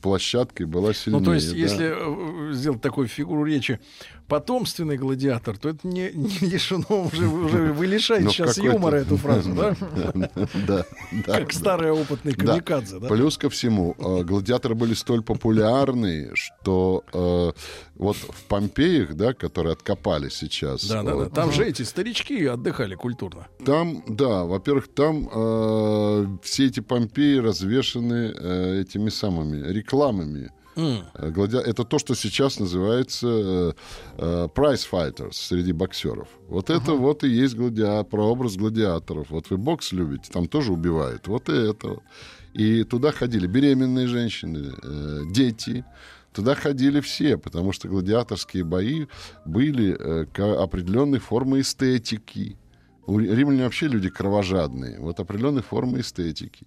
площадкой 0.00 0.66
была 0.66 0.92
сильнее. 0.92 1.20
Ну, 1.20 1.24
то 1.24 1.34
есть, 1.34 1.50
да. 1.52 1.56
если 1.56 2.50
э, 2.50 2.52
сделать 2.52 2.82
такую 2.82 3.08
фигуру 3.08 3.44
речи, 3.44 3.80
потомственный 4.28 4.96
гладиатор, 4.98 5.56
то 5.58 5.70
это 5.70 5.86
не, 5.88 6.10
не 6.12 6.38
лишено 6.48 7.04
уже, 7.06 7.26
уже 7.26 7.72
вы 7.72 7.86
лишаете 7.86 8.24
Ну, 8.26 8.30
сейчас 8.30 8.54
какой-то- 8.56 8.74
юмора 8.74 8.96
эту 8.96 9.16
фразу, 9.16 9.54
да? 9.54 9.76
Да, 10.14 10.84
да, 11.26 11.34
Как 11.38 11.48
да. 11.52 11.58
старый 11.58 11.90
опытный 11.90 12.32
Да. 12.34 12.46
камикадзе, 12.46 12.98
да? 12.98 13.08
Плюс 13.08 13.38
ко 13.38 13.48
всему, 13.48 13.94
э, 13.98 14.22
гладиаторы 14.24 14.74
были 14.74 14.94
столь 14.94 15.22
популярны, 15.22 16.30
что 16.34 17.04
э, 17.12 17.52
вот 17.96 18.16
в 18.16 18.44
Помпеях, 18.48 19.14
да, 19.14 19.32
которые 19.32 19.72
откопали 19.72 20.28
сейчас, 20.28 20.84
Да, 20.86 21.02
да, 21.02 21.10
да. 21.10 21.14
вот, 21.16 21.32
Там 21.32 21.50
же 21.52 21.64
эти 21.64 21.82
старички 21.82 22.44
отдыхали 22.46 22.94
культурно. 22.94 23.46
там, 23.64 24.04
да, 24.08 24.44
во-первых, 24.44 24.88
там 24.88 25.28
э, 25.32 26.26
все 26.42 26.66
эти 26.66 26.80
Помпеи 26.80 27.38
развешаны 27.38 28.34
э, 28.36 28.80
этими 28.82 29.08
самыми 29.08 29.66
рекламами 29.72 30.50
Mm. 30.78 31.32
Глади... 31.32 31.56
Это 31.56 31.84
то, 31.84 31.98
что 31.98 32.14
сейчас 32.14 32.60
называется 32.60 33.26
э, 33.26 33.72
э, 34.16 34.48
prize 34.54 34.86
fighters 34.90 35.32
среди 35.32 35.72
боксеров. 35.72 36.28
Вот 36.48 36.70
uh-huh. 36.70 36.80
это 36.80 36.92
вот 36.92 37.24
и 37.24 37.28
есть 37.28 37.56
гладиа... 37.56 38.04
прообраз 38.04 38.56
гладиаторов. 38.56 39.30
Вот 39.30 39.50
вы 39.50 39.56
бокс 39.56 39.90
любите, 39.92 40.30
там 40.32 40.46
тоже 40.46 40.72
убивают. 40.72 41.26
Вот 41.26 41.48
и 41.48 41.52
это. 41.52 41.98
И 42.54 42.84
туда 42.84 43.10
ходили 43.10 43.48
беременные 43.48 44.06
женщины, 44.06 44.72
э, 44.80 45.22
дети. 45.32 45.84
Туда 46.32 46.54
ходили 46.54 47.00
все, 47.00 47.36
потому 47.36 47.72
что 47.72 47.88
гладиаторские 47.88 48.62
бои 48.62 49.06
были 49.44 49.96
э, 49.98 50.26
к 50.32 50.62
определенной 50.62 51.18
формы 51.18 51.60
эстетики. 51.60 52.56
У 53.04 53.18
римляне 53.18 53.64
вообще 53.64 53.88
люди 53.88 54.10
кровожадные. 54.10 55.00
Вот 55.00 55.18
определенной 55.18 55.62
формы 55.62 56.00
эстетики. 56.00 56.66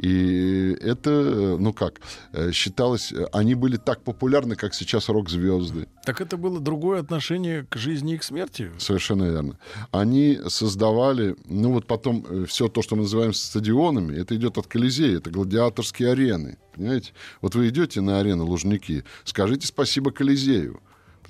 И 0.00 0.78
это, 0.80 1.10
э, 1.10 1.56
ну 1.58 1.74
как, 1.74 2.00
э, 2.32 2.52
считалось, 2.52 3.12
э, 3.12 3.26
они 3.32 3.54
были 3.54 3.76
так 3.76 4.02
популярны, 4.02 4.56
как 4.56 4.72
сейчас 4.74 5.10
рок-звезды. 5.10 5.88
Так 6.06 6.22
это 6.22 6.38
было 6.38 6.58
другое 6.58 7.00
отношение 7.00 7.66
к 7.68 7.76
жизни 7.76 8.14
и 8.14 8.16
к 8.16 8.22
смерти? 8.22 8.70
Совершенно 8.78 9.24
верно. 9.24 9.58
Они 9.90 10.40
создавали, 10.48 11.36
ну 11.44 11.72
вот 11.72 11.86
потом 11.86 12.46
все 12.46 12.68
то, 12.68 12.80
что 12.80 12.96
мы 12.96 13.02
называем 13.02 13.34
стадионами, 13.34 14.16
это 14.16 14.34
идет 14.36 14.56
от 14.56 14.66
Колизея, 14.66 15.18
это 15.18 15.30
гладиаторские 15.30 16.12
арены. 16.12 16.56
Понимаете? 16.74 17.12
Вот 17.42 17.54
вы 17.54 17.68
идете 17.68 18.00
на 18.00 18.20
арену 18.20 18.46
Лужники, 18.46 19.04
скажите 19.24 19.66
спасибо 19.66 20.12
Колизею. 20.12 20.80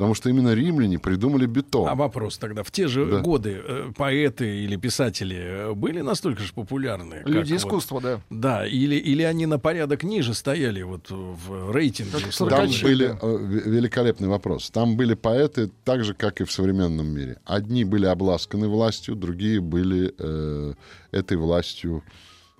Потому 0.00 0.14
что 0.14 0.30
именно 0.30 0.54
римляне 0.54 0.98
придумали 0.98 1.44
бетон. 1.44 1.86
А 1.86 1.94
вопрос 1.94 2.38
тогда. 2.38 2.62
В 2.62 2.70
те 2.70 2.88
же 2.88 3.04
да. 3.04 3.18
годы 3.18 3.60
э, 3.62 3.92
поэты 3.94 4.64
или 4.64 4.76
писатели 4.76 5.36
э, 5.36 5.74
были 5.74 6.00
настолько 6.00 6.42
же 6.42 6.54
популярны? 6.54 7.20
Люди 7.26 7.54
искусства, 7.54 7.96
вот, 7.96 8.02
да. 8.02 8.20
Да, 8.30 8.66
или, 8.66 8.94
или 8.94 9.22
они 9.24 9.44
на 9.44 9.58
порядок 9.58 10.02
ниже 10.02 10.32
стояли 10.32 10.80
вот 10.80 11.10
в 11.10 11.70
рейтинге? 11.70 12.16
Там 12.38 12.70
были... 12.82 13.14
Э, 13.20 13.60
великолепный 13.66 14.28
вопрос. 14.28 14.70
Там 14.70 14.96
были 14.96 15.12
поэты 15.12 15.70
так 15.84 16.02
же, 16.02 16.14
как 16.14 16.40
и 16.40 16.44
в 16.44 16.50
современном 16.50 17.06
мире. 17.06 17.36
Одни 17.44 17.84
были 17.84 18.06
обласканы 18.06 18.68
властью, 18.68 19.16
другие 19.16 19.60
были 19.60 20.14
э, 20.16 20.72
этой 21.10 21.36
властью 21.36 22.02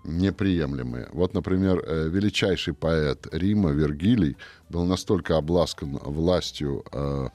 неприемлемые. 0.04 1.08
Вот, 1.12 1.34
например, 1.34 1.82
э, 1.86 2.08
величайший 2.08 2.74
поэт 2.74 3.26
Рима 3.32 3.70
Вергилий 3.70 4.36
был 4.68 4.84
настолько 4.84 5.36
обласкан 5.36 5.98
властью 5.98 6.84
э, 6.92 7.28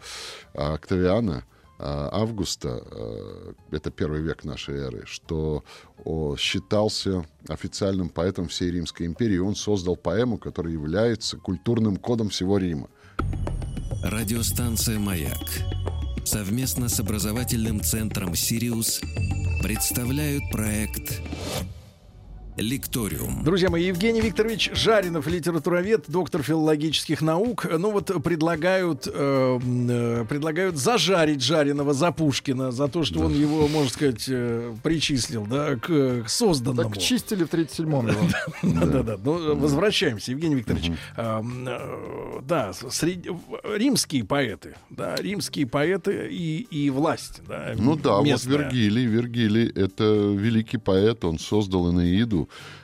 Октавиана, 0.53 1.43
э, 1.79 2.09
Августа, 2.11 2.83
э, 2.91 3.53
это 3.71 3.91
первый 3.91 4.21
век 4.21 4.43
нашей 4.43 4.75
эры, 4.75 5.03
что 5.05 5.63
о, 6.03 6.35
считался 6.37 7.25
официальным 7.47 8.09
поэтом 8.09 8.47
всей 8.47 8.71
Римской 8.71 9.05
империи. 9.05 9.37
Он 9.37 9.55
создал 9.55 9.95
поэму, 9.95 10.37
которая 10.37 10.73
является 10.73 11.37
культурным 11.37 11.97
кодом 11.97 12.29
всего 12.29 12.57
Рима. 12.57 12.89
Радиостанция 14.03 14.99
«Маяк» 14.99 15.49
совместно 16.25 16.89
с 16.89 16.99
образовательным 16.99 17.81
центром 17.81 18.35
«Сириус» 18.35 19.01
представляют 19.61 20.43
проект 20.51 21.21
Лекториум. 22.57 23.43
Друзья 23.43 23.69
мои, 23.69 23.87
Евгений 23.87 24.21
Викторович 24.21 24.71
Жаринов, 24.73 25.27
литературовед, 25.27 26.05
доктор 26.07 26.41
филологических 26.41 27.21
наук. 27.21 27.65
Ну 27.69 27.91
вот 27.91 28.23
предлагают, 28.23 29.09
э, 29.11 29.59
э, 29.61 30.25
предлагают 30.29 30.77
зажарить 30.77 31.41
Жаринова 31.41 31.93
за 31.93 32.13
Пушкина, 32.13 32.71
за 32.71 32.87
то, 32.87 33.03
что 33.03 33.19
да. 33.19 33.25
он 33.25 33.33
его, 33.33 33.67
можно 33.67 33.89
сказать, 33.89 34.23
э, 34.29 34.73
причислил, 34.83 35.45
да, 35.45 35.75
к, 35.75 36.23
к 36.23 36.29
созданному. 36.29 36.91
Так 36.91 36.97
чистили 36.97 37.43
в 37.43 37.49
37-м 37.49 38.07
его. 38.07 38.21
Да-да-да. 38.63 39.17
Ну, 39.21 39.55
возвращаемся, 39.57 40.31
Евгений 40.31 40.55
Викторович. 40.55 40.91
Эм, 41.17 41.67
э, 41.67 42.39
да, 42.41 42.71
римские 43.75 44.23
поэты, 44.23 44.75
да, 44.89 45.15
римские 45.17 45.67
поэты 45.67 46.29
и, 46.31 46.59
и 46.71 46.89
власть, 46.89 47.41
да, 47.45 47.73
Ну 47.77 47.97
да, 47.97 48.19
вот 48.19 48.45
Вергилий, 48.45 49.05
Вергилий, 49.05 49.67
это 49.67 50.05
великий 50.05 50.77
поэт, 50.77 51.25
он 51.25 51.37
создал 51.37 51.91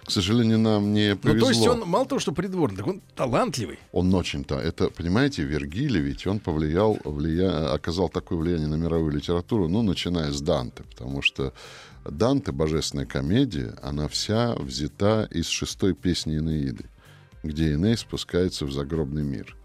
К 0.06 0.12
сожалению, 0.12 0.60
нам 0.60 0.94
не 0.94 1.16
повезло. 1.16 1.40
Ну, 1.40 1.46
то 1.46 1.50
есть 1.50 1.68
он 1.68 1.90
мало 1.90 2.06
того, 2.06 2.20
что 2.20 2.32
придворный, 2.32 2.78
так 2.78 2.88
он 2.88 3.02
талантливый. 3.16 3.80
Он 3.92 4.14
очень-то. 4.14 4.56
Это, 4.56 4.90
понимаете, 4.90 5.44
Вергилий, 5.44 6.02
ведь 6.02 6.28
он 6.28 6.40
повлиял, 6.40 6.98
влия... 7.04 7.74
оказал 7.74 8.10
такое 8.10 8.40
влияние 8.40 8.68
на 8.68 8.76
мировую 8.76 9.12
литературу, 9.12 9.68
ну, 9.68 9.82
начиная 9.82 10.32
с 10.32 10.42
Данте, 10.42 10.84
потому 10.84 11.22
что 11.22 11.54
Данте, 12.06 12.52
божественная 12.52 13.06
комедия, 13.06 13.76
она 13.82 14.08
вся 14.08 14.56
взята 14.56 15.28
из 15.32 15.48
шестой 15.48 15.94
песни 15.94 16.38
Энеиды, 16.38 16.86
где 17.44 17.74
Эней 17.74 17.98
спускается 17.98 18.66
в 18.66 18.72
загробный 18.72 19.24
мир. 19.24 19.56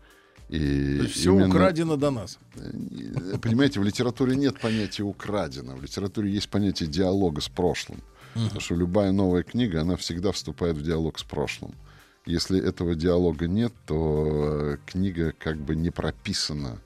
И 0.49 0.97
То 0.99 1.03
есть 1.05 1.15
все 1.17 1.33
именно, 1.33 1.49
украдено 1.49 1.97
до 1.97 2.11
нас. 2.11 2.39
Э, 2.55 3.39
понимаете, 3.43 3.81
в 3.81 3.85
литературе 3.85 4.37
нет 4.37 4.61
понятия 4.61 5.03
украдено. 5.03 5.75
В 5.75 5.83
литературе 5.83 6.31
есть 6.31 6.49
понятие 6.49 6.89
диалога 6.89 7.41
с 7.41 7.49
прошлым. 7.49 8.01
Потому 8.45 8.61
что 8.61 8.75
любая 8.75 9.13
новая 9.13 9.43
книга, 9.43 9.81
она 9.81 9.97
всегда 9.97 10.33
вступает 10.33 10.77
в 10.77 10.83
диалог 10.83 11.19
с 11.19 11.25
прошлым. 11.25 11.75
Если 12.27 12.61
этого 12.61 12.95
диалога 12.95 13.47
нет, 13.47 13.73
то 13.87 14.27
э, 14.27 14.77
книга 14.85 15.33
как 15.39 15.59
бы 15.59 15.77
не 15.77 15.91
прописана. 15.91 16.79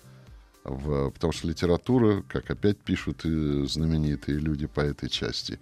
В, 0.64 1.10
потому 1.10 1.32
что 1.32 1.48
литература, 1.48 2.22
как 2.28 2.50
опять 2.50 2.76
пишут 2.78 3.24
и 3.24 3.66
знаменитые 3.66 4.38
люди 4.38 4.66
по 4.66 4.80
этой 4.80 5.08
части, 5.08 5.58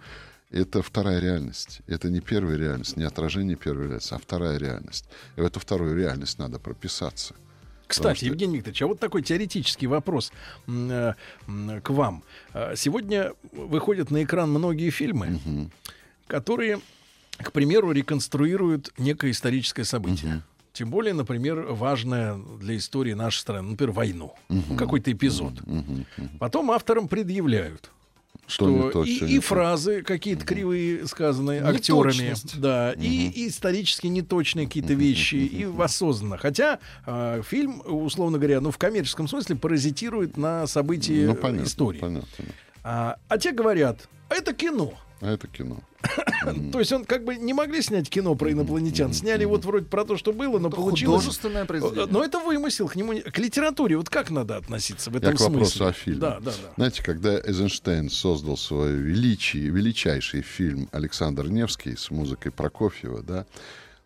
это 0.50 0.82
вторая 0.82 1.20
реальность. 1.20 1.80
Это 1.86 2.10
не 2.10 2.20
первая 2.20 2.56
реальность, 2.56 2.96
не 2.96 3.04
отражение 3.04 3.56
первой 3.56 3.84
реальности, 3.84 4.14
а 4.14 4.18
вторая 4.18 4.58
реальность. 4.58 5.04
И 5.36 5.40
в 5.40 5.44
эту 5.44 5.60
вторую 5.60 5.96
реальность 5.96 6.38
надо 6.38 6.58
прописаться. 6.58 7.34
Кстати, 7.88 8.18
что... 8.18 8.26
Евгений 8.26 8.56
Викторович, 8.56 8.82
а 8.82 8.86
вот 8.86 9.00
такой 9.00 9.22
теоретический 9.22 9.86
вопрос 9.86 10.30
э, 10.66 11.14
к 11.82 11.90
вам. 11.90 12.22
А, 12.52 12.76
сегодня 12.76 13.32
выходят 13.52 14.10
на 14.10 14.22
экран 14.22 14.50
многие 14.50 14.90
фильмы, 14.90 15.40
угу. 15.44 15.70
которые, 16.26 16.80
к 17.38 17.50
примеру, 17.50 17.90
реконструируют 17.90 18.92
некое 18.98 19.30
историческое 19.30 19.84
событие. 19.84 20.36
Угу. 20.36 20.42
Тем 20.74 20.90
более, 20.90 21.14
например, 21.14 21.62
важное 21.72 22.36
для 22.60 22.76
истории 22.76 23.14
нашей 23.14 23.38
страны, 23.38 23.70
например, 23.70 23.92
войну, 23.92 24.34
угу. 24.48 24.76
какой-то 24.76 25.10
эпизод. 25.10 25.60
Угу. 25.62 25.74
Угу. 25.74 26.28
Потом 26.38 26.70
авторам 26.70 27.08
предъявляют 27.08 27.90
что, 28.48 28.90
то, 28.90 29.04
и, 29.04 29.12
и 29.12 29.38
фразы 29.40 30.02
какие-то 30.02 30.44
кривые 30.44 31.06
сказанные 31.06 31.62
актерами, 31.62 32.34
да, 32.56 32.94
угу. 32.96 33.04
и, 33.04 33.28
и 33.28 33.48
исторически 33.48 34.06
неточные 34.06 34.66
какие-то 34.66 34.94
вещи, 34.94 35.36
и 35.36 35.68
осознанно. 35.78 36.38
Хотя 36.38 36.78
э, 37.06 37.42
фильм, 37.46 37.82
условно 37.84 38.38
говоря, 38.38 38.60
ну 38.60 38.70
в 38.70 38.78
коммерческом 38.78 39.28
смысле 39.28 39.54
паразитирует 39.56 40.38
на 40.38 40.66
событии 40.66 41.26
ну, 41.26 41.34
понятно, 41.34 41.66
истории. 41.66 41.98
Понятно. 41.98 42.44
А, 42.82 43.16
а 43.28 43.38
те 43.38 43.52
говорят, 43.52 44.08
это 44.30 44.54
кино. 44.54 44.94
А 45.20 45.32
это 45.32 45.48
кино. 45.48 45.80
То 46.72 46.78
есть 46.78 46.92
он 46.92 47.04
как 47.04 47.24
бы 47.24 47.36
не 47.36 47.52
могли 47.52 47.82
снять 47.82 48.08
кино 48.08 48.34
про 48.36 48.52
инопланетян. 48.52 49.12
Сняли 49.12 49.44
вот 49.44 49.64
вроде 49.64 49.86
про 49.86 50.04
то, 50.04 50.16
что 50.16 50.32
было, 50.32 50.58
но 50.58 50.70
получилось... 50.70 51.22
Художественное 51.22 51.64
произведение. 51.64 52.06
Но 52.10 52.24
это 52.24 52.38
вымысел. 52.38 52.88
К 52.88 52.94
нему 52.94 53.14
к 53.20 53.38
литературе 53.38 53.96
вот 53.96 54.08
как 54.08 54.30
надо 54.30 54.56
относиться 54.56 55.10
в 55.10 55.16
этом 55.16 55.36
смысле? 55.36 55.44
Я 55.44 55.50
к 55.50 55.52
вопросу 55.52 55.86
о 55.86 55.92
фильме. 55.92 56.20
Да, 56.20 56.38
да, 56.40 56.52
да. 56.52 56.72
Знаете, 56.76 57.02
когда 57.02 57.40
Эйзенштейн 57.40 58.10
создал 58.10 58.56
свой 58.56 58.92
величий, 58.92 59.68
величайший 59.68 60.42
фильм 60.42 60.88
«Александр 60.92 61.48
Невский» 61.48 61.96
с 61.96 62.10
музыкой 62.10 62.52
Прокофьева, 62.52 63.22
да, 63.22 63.46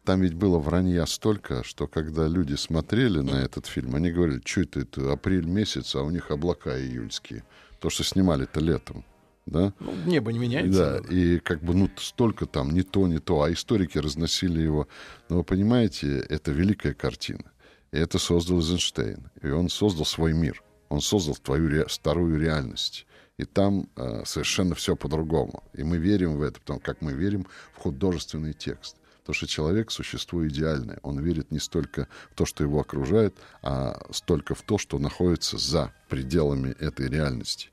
там 0.04 0.22
ведь 0.22 0.34
было 0.34 0.58
вранья 0.58 1.04
столько, 1.06 1.62
что 1.62 1.86
когда 1.86 2.26
люди 2.26 2.54
смотрели 2.54 3.20
на 3.20 3.36
этот 3.36 3.66
фильм, 3.66 3.94
они 3.94 4.10
говорили, 4.10 4.40
что 4.44 4.62
это, 4.62 4.80
это 4.80 5.12
апрель 5.12 5.46
месяц, 5.46 5.94
а 5.94 6.02
у 6.02 6.10
них 6.10 6.30
облака 6.30 6.76
июльские. 6.80 7.44
То, 7.80 7.90
что 7.90 8.02
снимали-то 8.02 8.60
летом 8.60 9.04
да? 9.46 9.72
Ну, 9.80 9.94
небо 10.06 10.32
не 10.32 10.38
меняется. 10.38 11.02
Да, 11.02 11.14
и 11.14 11.38
как 11.38 11.62
бы, 11.62 11.74
ну, 11.74 11.90
столько 11.96 12.46
там, 12.46 12.70
не 12.70 12.82
то, 12.82 13.06
не 13.06 13.18
то, 13.18 13.42
а 13.42 13.52
историки 13.52 13.98
разносили 13.98 14.60
его. 14.60 14.88
Но 15.28 15.38
вы 15.38 15.44
понимаете, 15.44 16.18
это 16.28 16.52
великая 16.52 16.94
картина. 16.94 17.44
И 17.92 17.98
это 17.98 18.18
создал 18.18 18.58
Эйзенштейн. 18.58 19.30
И 19.42 19.48
он 19.48 19.68
создал 19.68 20.04
свой 20.04 20.32
мир. 20.32 20.62
Он 20.88 21.00
создал 21.00 21.34
твою 21.36 21.68
ре... 21.68 21.86
вторую 21.86 22.40
реальность. 22.40 23.06
И 23.38 23.44
там 23.44 23.88
э, 23.96 24.24
совершенно 24.24 24.74
все 24.74 24.94
по-другому. 24.94 25.64
И 25.74 25.82
мы 25.82 25.96
верим 25.96 26.36
в 26.36 26.42
это, 26.42 26.60
потому 26.60 26.80
как 26.80 27.00
мы 27.00 27.12
верим 27.12 27.46
в 27.74 27.78
художественный 27.78 28.52
текст. 28.52 28.96
Потому 29.20 29.34
что 29.34 29.46
человек— 29.46 29.90
существо 29.92 30.46
идеальное. 30.48 30.98
Он 31.02 31.20
верит 31.20 31.50
не 31.50 31.60
столько 31.60 32.08
в 32.30 32.34
то, 32.34 32.44
что 32.44 32.64
его 32.64 32.80
окружает, 32.80 33.36
а 33.62 34.00
столько 34.10 34.54
в 34.54 34.62
то, 34.62 34.78
что 34.78 34.98
находится 34.98 35.58
за 35.58 35.92
пределами 36.08 36.70
этой 36.78 37.08
реальности. 37.08 37.70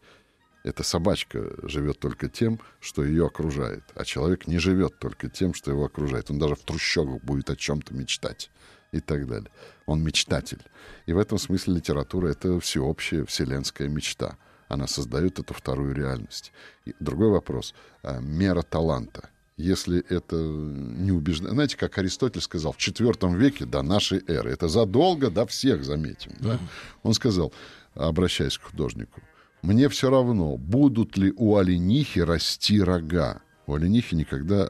Эта 0.64 0.84
собачка 0.84 1.54
живет 1.64 2.00
только 2.00 2.28
тем, 2.28 2.60
что 2.82 3.04
ее 3.04 3.28
окружает, 3.28 3.84
а 3.96 4.04
человек 4.04 4.46
не 4.46 4.58
живет 4.58 5.00
только 5.00 5.30
тем, 5.30 5.54
что 5.54 5.72
его 5.72 5.86
окружает. 5.86 6.30
Он 6.30 6.38
даже 6.38 6.56
в 6.56 6.64
трущобах 6.64 7.22
будет 7.24 7.50
о 7.50 7.56
чем-то 7.56 7.94
мечтать 7.94 8.52
и 8.92 9.00
так 9.00 9.26
далее. 9.28 9.50
Он 9.86 10.04
мечтатель. 10.04 10.62
И 11.06 11.14
в 11.14 11.18
этом 11.18 11.38
смысле 11.38 11.76
литература— 11.76 12.28
это 12.30 12.60
всеобщая 12.60 13.24
вселенская 13.26 13.88
мечта. 13.88 14.38
Она 14.68 14.88
создает 14.88 15.40
эту 15.40 15.54
вторую 15.54 15.96
реальность. 15.96 16.52
И 16.86 16.94
другой 17.00 17.30
вопрос. 17.30 17.74
А, 18.04 18.20
мера 18.20 18.62
таланта. 18.62 19.30
если 19.58 20.00
это 20.10 20.36
не 20.36 21.12
убеждает. 21.12 21.54
Знаете, 21.54 21.78
как 21.78 21.98
Аристотель 21.98 22.42
сказал, 22.42 22.72
в 22.72 22.78
IV 22.78 23.36
веке 23.36 23.66
до 23.66 23.82
нашей 23.82 24.24
эры, 24.28 24.52
это 24.52 24.70
задолго 24.70 25.30
до 25.30 25.46
всех, 25.46 25.84
заметим. 25.84 26.32
Да? 26.40 26.60
Он 27.04 27.14
сказал, 27.14 27.52
обращаясь 27.94 28.58
к 28.58 28.64
художнику, 28.64 29.22
мне 29.62 29.90
все 29.90 30.10
равно, 30.10 30.58
будут 30.58 31.18
ли 31.18 31.34
у 31.36 31.58
оленихи 31.58 32.20
расти 32.20 32.82
рога. 32.82 33.42
У 33.68 33.74
оленихи 33.76 34.16
никогда 34.16 34.70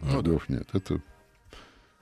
ну, 0.00 0.16
рогов 0.16 0.44
да. 0.48 0.56
нет. 0.56 0.68
Это 0.72 1.02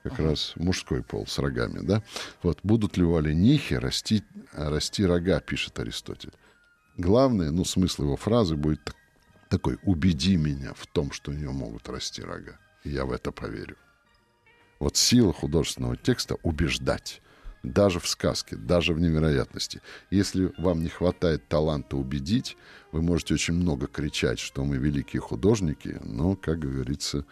как 0.02 0.14
ага. 0.14 0.30
раз 0.30 0.52
мужской 0.56 1.02
пол 1.02 1.26
с 1.26 1.38
рогами, 1.38 1.80
да? 1.80 2.02
Вот, 2.42 2.58
будут 2.62 2.96
ли 2.96 3.04
у 3.04 3.16
оленихи 3.16 3.74
расти, 3.74 4.22
расти 4.52 5.04
рога, 5.04 5.40
пишет 5.40 5.78
Аристотель. 5.78 6.32
Главное, 6.96 7.50
ну, 7.50 7.64
смысл 7.64 8.04
его 8.04 8.16
фразы 8.16 8.56
будет 8.56 8.94
такой, 9.48 9.78
убеди 9.82 10.36
меня 10.36 10.72
в 10.74 10.86
том, 10.86 11.12
что 11.12 11.30
у 11.30 11.34
нее 11.34 11.50
могут 11.50 11.88
расти 11.88 12.22
рога. 12.22 12.58
И 12.84 12.90
я 12.90 13.04
в 13.04 13.12
это 13.12 13.32
поверю. 13.32 13.76
Вот 14.78 14.96
сила 14.96 15.32
художественного 15.32 15.96
текста— 15.96 16.36
убеждать. 16.42 17.22
Даже 17.62 18.00
в 18.00 18.08
сказке, 18.08 18.56
даже 18.56 18.92
в 18.92 19.00
невероятности. 19.00 19.80
Если 20.10 20.52
вам 20.58 20.82
не 20.82 20.88
хватает 20.88 21.46
таланта 21.48 21.96
убедить, 21.96 22.56
вы 22.90 23.02
можете 23.02 23.34
очень 23.34 23.54
много 23.54 23.86
кричать, 23.86 24.38
что 24.38 24.64
мы 24.64 24.78
великие 24.78 25.20
художники, 25.20 25.98
но, 26.02 26.34
как 26.34 26.58
говорится, 26.58 27.24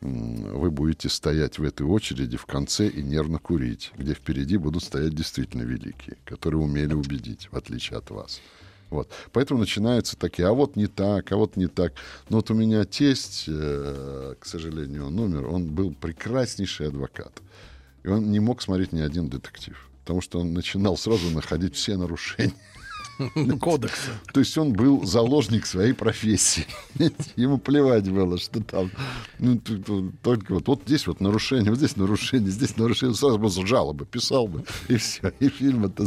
вы 0.00 0.70
будете 0.70 1.08
стоять 1.08 1.58
в 1.58 1.62
этой 1.62 1.86
очереди 1.86 2.36
в 2.36 2.46
конце 2.46 2.88
и 2.88 3.02
нервно 3.02 3.38
курить, 3.38 3.92
где 3.96 4.14
впереди 4.14 4.56
будут 4.56 4.82
стоять 4.82 5.14
действительно 5.14 5.62
великие, 5.62 6.16
которые 6.24 6.60
умели 6.60 6.94
убедить, 6.94 7.48
в 7.50 7.56
отличие 7.56 7.98
от 7.98 8.10
вас. 8.10 8.40
Вот. 8.90 9.10
Поэтому 9.32 9.60
начинаются 9.60 10.16
такие, 10.16 10.46
а 10.46 10.52
вот 10.52 10.76
не 10.76 10.86
так, 10.86 11.32
а 11.32 11.36
вот 11.36 11.56
не 11.56 11.66
так. 11.66 11.92
Но 12.28 12.36
вот 12.36 12.50
у 12.50 12.54
меня 12.54 12.84
тесть, 12.84 13.44
э, 13.48 14.34
к 14.38 14.46
сожалению, 14.46 15.08
он 15.08 15.18
умер, 15.18 15.48
он 15.48 15.66
был 15.66 15.92
прекраснейший 15.92 16.88
адвокат. 16.88 17.42
И 18.06 18.08
он 18.08 18.30
не 18.30 18.38
мог 18.38 18.62
смотреть 18.62 18.92
ни 18.92 19.00
один 19.00 19.28
детектив. 19.28 19.76
Потому 20.04 20.20
что 20.20 20.38
он 20.38 20.54
начинал 20.54 20.96
сразу 20.96 21.28
находить 21.30 21.74
все 21.74 21.96
нарушения. 21.96 22.54
Кодекса. 23.60 24.10
То 24.32 24.40
есть 24.40 24.56
он 24.58 24.72
был 24.72 25.04
заложник 25.04 25.66
своей 25.66 25.92
профессии. 25.92 26.66
Ему 27.36 27.58
плевать 27.58 28.10
было, 28.10 28.38
что 28.38 28.62
там 28.62 28.90
ну, 29.38 29.60
только 30.22 30.54
вот, 30.54 30.68
вот 30.68 30.82
здесь 30.86 31.06
вот 31.06 31.20
нарушение, 31.20 31.70
вот 31.70 31.78
здесь 31.78 31.96
нарушение, 31.96 32.50
здесь 32.50 32.76
нарушение. 32.76 33.14
Сразу 33.14 33.38
бы 33.38 33.48
жалобы 33.50 34.06
писал 34.06 34.48
бы, 34.48 34.64
и 34.88 34.96
все, 34.96 35.32
и 35.40 35.48
фильм 35.48 35.86
это... 35.86 36.06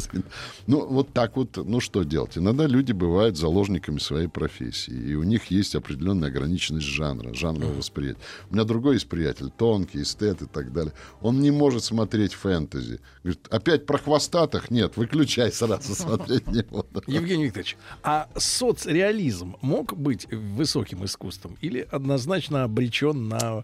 Ну, 0.68 0.86
вот 0.86 1.14
так 1.14 1.36
вот, 1.36 1.58
ну 1.58 1.80
что 1.80 2.04
делать? 2.04 2.38
Иногда 2.38 2.66
люди 2.68 2.92
бывают 2.92 3.38
заложниками 3.38 4.00
своей 4.00 4.28
профессии, 4.28 4.94
и 4.94 5.16
у 5.16 5.24
них 5.24 5.52
есть 5.52 5.76
определенная 5.76 6.30
ограниченность 6.30 6.86
жанра, 6.86 7.34
жанрового 7.34 7.78
восприятия. 7.78 8.20
У 8.50 8.54
меня 8.54 8.64
другой 8.64 8.96
есть 8.96 9.08
приятель, 9.08 9.50
тонкий, 9.50 10.04
эстет 10.04 10.42
и 10.42 10.46
так 10.46 10.72
далее. 10.74 10.94
Он 11.22 11.42
не 11.42 11.52
может 11.52 11.84
смотреть 11.84 12.34
фэнтези. 12.34 13.00
Говорит, 13.24 13.48
опять 13.50 13.86
про 13.86 13.98
хвостатых? 13.98 14.72
Нет, 14.72 14.98
выключай 14.98 15.52
сразу 15.52 15.96
смотреть 15.96 16.48
не 16.48 16.62
буду. 16.62 16.99
Евгений 17.08 17.46
Викторович, 17.46 17.78
а 18.04 18.30
соцреализм 18.36 19.56
мог 19.62 19.96
быть 19.98 20.28
высоким 20.32 21.06
искусством 21.06 21.58
или 21.62 21.88
однозначно 21.92 22.64
обречен 22.64 23.28
на... 23.28 23.64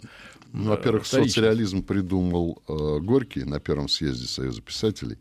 Ну, 0.54 0.70
во-первых, 0.70 1.06
соцреализм 1.06 1.84
придумал 1.84 2.62
э, 2.68 3.00
Горький 3.02 3.44
на 3.44 3.60
первом 3.60 3.90
съезде 3.90 4.26
Союза 4.26 4.62
писателей. 4.62 5.18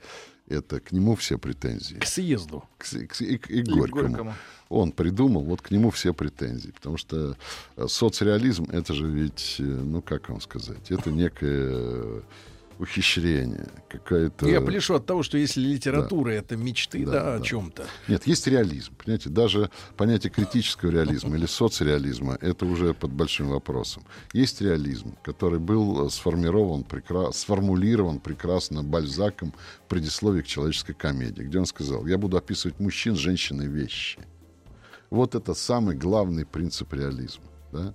Это 0.46 0.78
к 0.78 0.92
нему 0.92 1.16
все 1.16 1.38
претензии. 1.38 1.96
К 1.96 2.04
съезду. 2.04 2.64
К, 2.76 2.84
к, 2.84 3.20
и, 3.22 3.36
и, 3.36 3.60
и 3.60 3.62
Горькому. 3.62 4.08
Горькому. 4.08 4.34
Он 4.68 4.92
придумал, 4.92 5.42
вот 5.42 5.62
к 5.62 5.70
нему 5.70 5.90
все 5.90 6.12
претензии. 6.12 6.70
Потому 6.70 6.98
что 6.98 7.36
э, 7.76 7.86
соцреализм, 7.88 8.64
это 8.70 8.94
же 8.94 9.06
ведь, 9.08 9.56
э, 9.58 9.62
ну, 9.62 10.02
как 10.02 10.28
вам 10.28 10.40
сказать, 10.40 10.90
это 10.90 11.10
некое 11.10 12.22
ухищрение, 12.78 13.68
какая-то... 13.88 14.48
Я 14.48 14.60
пляшу 14.60 14.94
от 14.94 15.06
того, 15.06 15.22
что 15.22 15.38
если 15.38 15.60
литература 15.60 16.30
да. 16.30 16.36
это 16.36 16.56
мечты, 16.56 17.04
да, 17.04 17.12
да, 17.12 17.22
да, 17.22 17.34
о 17.36 17.40
чем-то. 17.40 17.86
Нет, 18.08 18.26
есть 18.26 18.46
реализм. 18.46 18.94
Понимаете, 18.96 19.30
даже 19.30 19.70
понятие 19.96 20.30
критического 20.30 20.90
реализма 20.90 21.36
или 21.36 21.46
соцреализма 21.46 22.36
это 22.40 22.66
уже 22.66 22.94
под 22.94 23.12
большим 23.12 23.48
вопросом. 23.48 24.04
Есть 24.32 24.60
реализм, 24.60 25.16
который 25.22 25.58
был 25.58 26.10
сформирован, 26.10 26.84
прекра... 26.84 27.32
сформулирован 27.32 28.20
прекрасно 28.20 28.82
Бальзаком 28.82 29.54
в 29.84 29.88
предисловии 29.88 30.42
к 30.42 30.46
человеческой 30.46 30.94
комедии, 30.94 31.42
где 31.42 31.58
он 31.58 31.66
сказал, 31.66 32.06
я 32.06 32.18
буду 32.18 32.36
описывать 32.36 32.80
мужчин, 32.80 33.16
женщин 33.16 33.62
и 33.62 33.66
вещи. 33.66 34.18
Вот 35.10 35.34
это 35.34 35.54
самый 35.54 35.94
главный 35.96 36.44
принцип 36.44 36.92
реализма. 36.92 37.44
Да? 37.72 37.94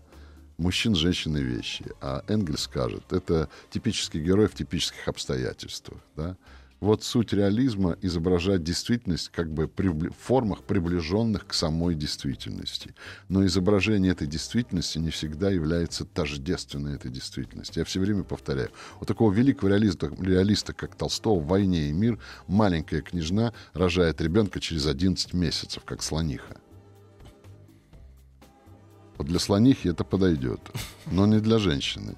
Мужчин, 0.60 0.96
женщин 0.96 1.36
и 1.38 1.42
вещи. 1.42 1.86
А 2.02 2.24
Энгельс 2.28 2.62
скажет, 2.62 3.12
это 3.12 3.50
типический 3.70 4.22
герой 4.22 4.48
в 4.48 4.56
типических 4.56 5.08
обстоятельствах. 5.08 6.00
Да? 6.16 6.38
Вот 6.80 7.04
суть 7.04 7.34
реализма— 7.34 7.98
изображать 8.02 8.64
действительность 8.64 9.30
как 9.30 9.52
бы 9.52 9.68
в 9.68 10.12
формах, 10.18 10.64
приближенных 10.64 11.46
к 11.46 11.54
самой 11.54 11.94
действительности. 11.94 12.96
Но 13.28 13.46
изображение 13.46 14.14
этой 14.14 14.28
действительности 14.28 14.98
не 14.98 15.10
всегда 15.10 15.50
является 15.50 16.06
тождественной 16.06 16.96
этой 16.96 17.12
действительности. 17.12 17.80
Я 17.80 17.86
все 17.86 18.00
время 18.00 18.24
повторяю. 18.24 18.70
У 19.02 19.06
такого 19.06 19.34
великого 19.34 19.70
реалиста, 19.70 20.10
реалиста 20.20 20.72
как 20.72 20.96
Толстого 20.96 21.42
в 21.42 21.48
«Войне 21.48 21.90
и 21.90 21.92
мир» 21.92 22.18
маленькая 22.48 23.02
княжна 23.02 23.54
рожает 23.74 24.22
ребенка 24.22 24.62
через 24.62 24.88
11 24.88 25.34
месяцев, 25.34 25.84
как 25.84 26.02
слониха. 26.02 26.62
Вот 29.20 29.28
для 29.28 29.38
слонихи 29.38 29.90
это 29.90 30.06
подойдет, 30.06 30.62
но 31.12 31.28
не 31.28 31.40
для 31.42 31.60
женщины. 31.60 32.16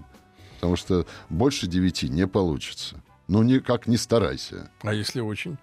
Потому 0.56 0.76
что 0.76 1.08
больше 1.30 1.66
девяти 1.66 2.08
не 2.08 2.28
получится. 2.28 3.02
Ну, 3.28 3.42
никак 3.42 3.88
не 3.88 3.98
старайся. 3.98 4.70
А 4.84 4.94
если 4.94 5.20
очень? 5.20 5.58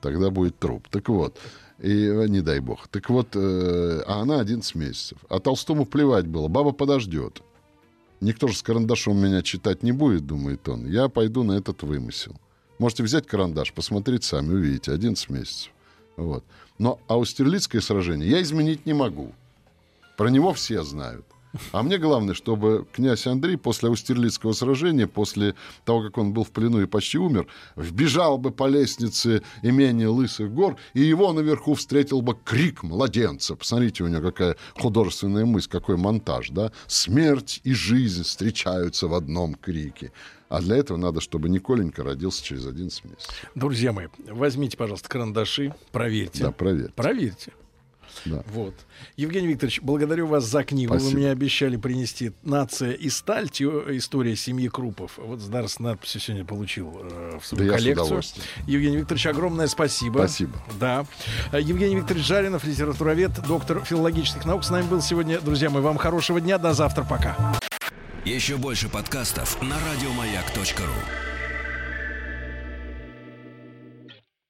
Тогда 0.00 0.30
будет 0.30 0.58
труп. 0.58 0.88
Так 0.88 1.10
вот, 1.10 1.38
и 1.78 2.06
э, 2.06 2.28
не 2.28 2.40
дай 2.40 2.60
бог. 2.60 2.88
Так 2.88 3.10
вот, 3.10 3.28
э, 3.34 4.02
а 4.06 4.22
она 4.22 4.40
11 4.40 4.74
месяцев. 4.74 5.18
А 5.28 5.38
Толстому 5.38 5.84
плевать 5.84 6.26
было, 6.26 6.48
баба 6.48 6.72
подождет. 6.72 7.42
Никто 8.22 8.48
же 8.48 8.56
с 8.56 8.62
карандашом 8.62 9.18
меня 9.18 9.42
читать 9.42 9.82
не 9.82 9.92
будет, 9.92 10.26
думает 10.26 10.66
он. 10.66 10.86
Я 10.86 11.08
пойду 11.08 11.42
на 11.42 11.52
этот 11.52 11.82
вымысел. 11.82 12.34
Можете 12.78 13.02
взять 13.02 13.26
карандаш, 13.26 13.74
посмотреть 13.74 14.24
сами, 14.24 14.54
увидите, 14.54 14.92
11 14.92 15.28
месяцев. 15.28 15.72
Вот. 16.16 16.42
Но 16.78 17.00
Аустерлицкое 17.06 17.82
сражение 17.82 18.30
я 18.30 18.40
изменить 18.40 18.86
не 18.86 18.94
могу. 18.94 19.34
Про 20.18 20.30
него 20.30 20.52
все 20.52 20.82
знают. 20.82 21.24
А 21.70 21.82
мне 21.82 21.96
главное, 21.96 22.34
чтобы 22.34 22.86
князь 22.92 23.26
Андрей 23.26 23.56
после 23.56 23.88
Аустерлицкого 23.88 24.52
сражения, 24.52 25.06
после 25.06 25.54
того, 25.84 26.02
как 26.02 26.18
он 26.18 26.32
был 26.32 26.42
в 26.42 26.50
плену 26.50 26.82
и 26.82 26.86
почти 26.86 27.18
умер, 27.18 27.46
вбежал 27.76 28.36
бы 28.36 28.50
по 28.50 28.66
лестнице 28.66 29.42
имения 29.62 30.08
Лысых 30.08 30.52
гор, 30.52 30.76
и 30.92 31.00
его 31.02 31.32
наверху 31.32 31.74
встретил 31.74 32.20
бы 32.20 32.36
крик 32.44 32.82
младенца. 32.82 33.54
Посмотрите, 33.54 34.02
у 34.02 34.08
него 34.08 34.20
какая 34.20 34.56
художественная 34.74 35.46
мысль, 35.46 35.70
какой 35.70 35.96
монтаж, 35.96 36.50
да? 36.50 36.72
Смерть 36.88 37.60
и 37.62 37.72
жизнь 37.72 38.24
встречаются 38.24 39.06
в 39.06 39.14
одном 39.14 39.54
крике. 39.54 40.10
А 40.48 40.60
для 40.60 40.76
этого 40.76 40.96
надо, 40.98 41.20
чтобы 41.20 41.48
Николенька 41.48 42.02
родился 42.02 42.42
через 42.44 42.66
11 42.66 43.04
месяцев. 43.04 43.50
Друзья 43.54 43.92
мои, 43.92 44.08
возьмите, 44.28 44.76
пожалуйста, 44.76 45.08
карандаши, 45.08 45.74
проверьте. 45.92 46.42
Да, 46.42 46.50
проверьте. 46.50 46.92
Проверьте. 46.96 47.52
Да. 48.24 48.42
Вот. 48.52 48.74
Евгений 49.16 49.48
Викторович, 49.48 49.80
благодарю 49.82 50.26
вас 50.26 50.44
за 50.44 50.64
книгу. 50.64 50.94
Спасибо. 50.94 51.10
Вы 51.10 51.18
мне 51.18 51.30
обещали 51.30 51.76
принести 51.76 52.32
«Нация 52.42 52.92
и 52.92 53.08
сталь. 53.10 53.48
История 53.48 54.36
семьи 54.36 54.68
Крупов». 54.68 55.18
Вот 55.18 55.40
с 55.40 55.78
надписью 55.78 56.20
сегодня 56.20 56.44
получил 56.44 56.98
э, 57.02 57.38
в 57.40 57.46
свою 57.46 57.70
да 57.70 57.76
коллекцию. 57.76 58.22
Евгений 58.66 58.96
Викторович, 58.98 59.26
огромное 59.26 59.66
спасибо. 59.66 60.18
Спасибо. 60.18 60.52
Да. 60.78 61.06
Евгений 61.52 61.96
Викторович 61.96 62.26
Жаринов, 62.26 62.64
литературовед, 62.64 63.32
доктор 63.46 63.84
филологических 63.84 64.44
наук. 64.44 64.64
С 64.64 64.70
нами 64.70 64.86
был 64.86 65.00
сегодня. 65.00 65.40
Друзья 65.40 65.70
мои, 65.70 65.82
вам 65.82 65.96
хорошего 65.96 66.40
дня. 66.40 66.58
До 66.58 66.72
завтра. 66.74 67.04
Пока. 67.04 67.58
Еще 68.24 68.56
больше 68.56 68.88
подкастов 68.88 69.60
на 69.62 69.76
радиомаяк.ру 69.90 71.37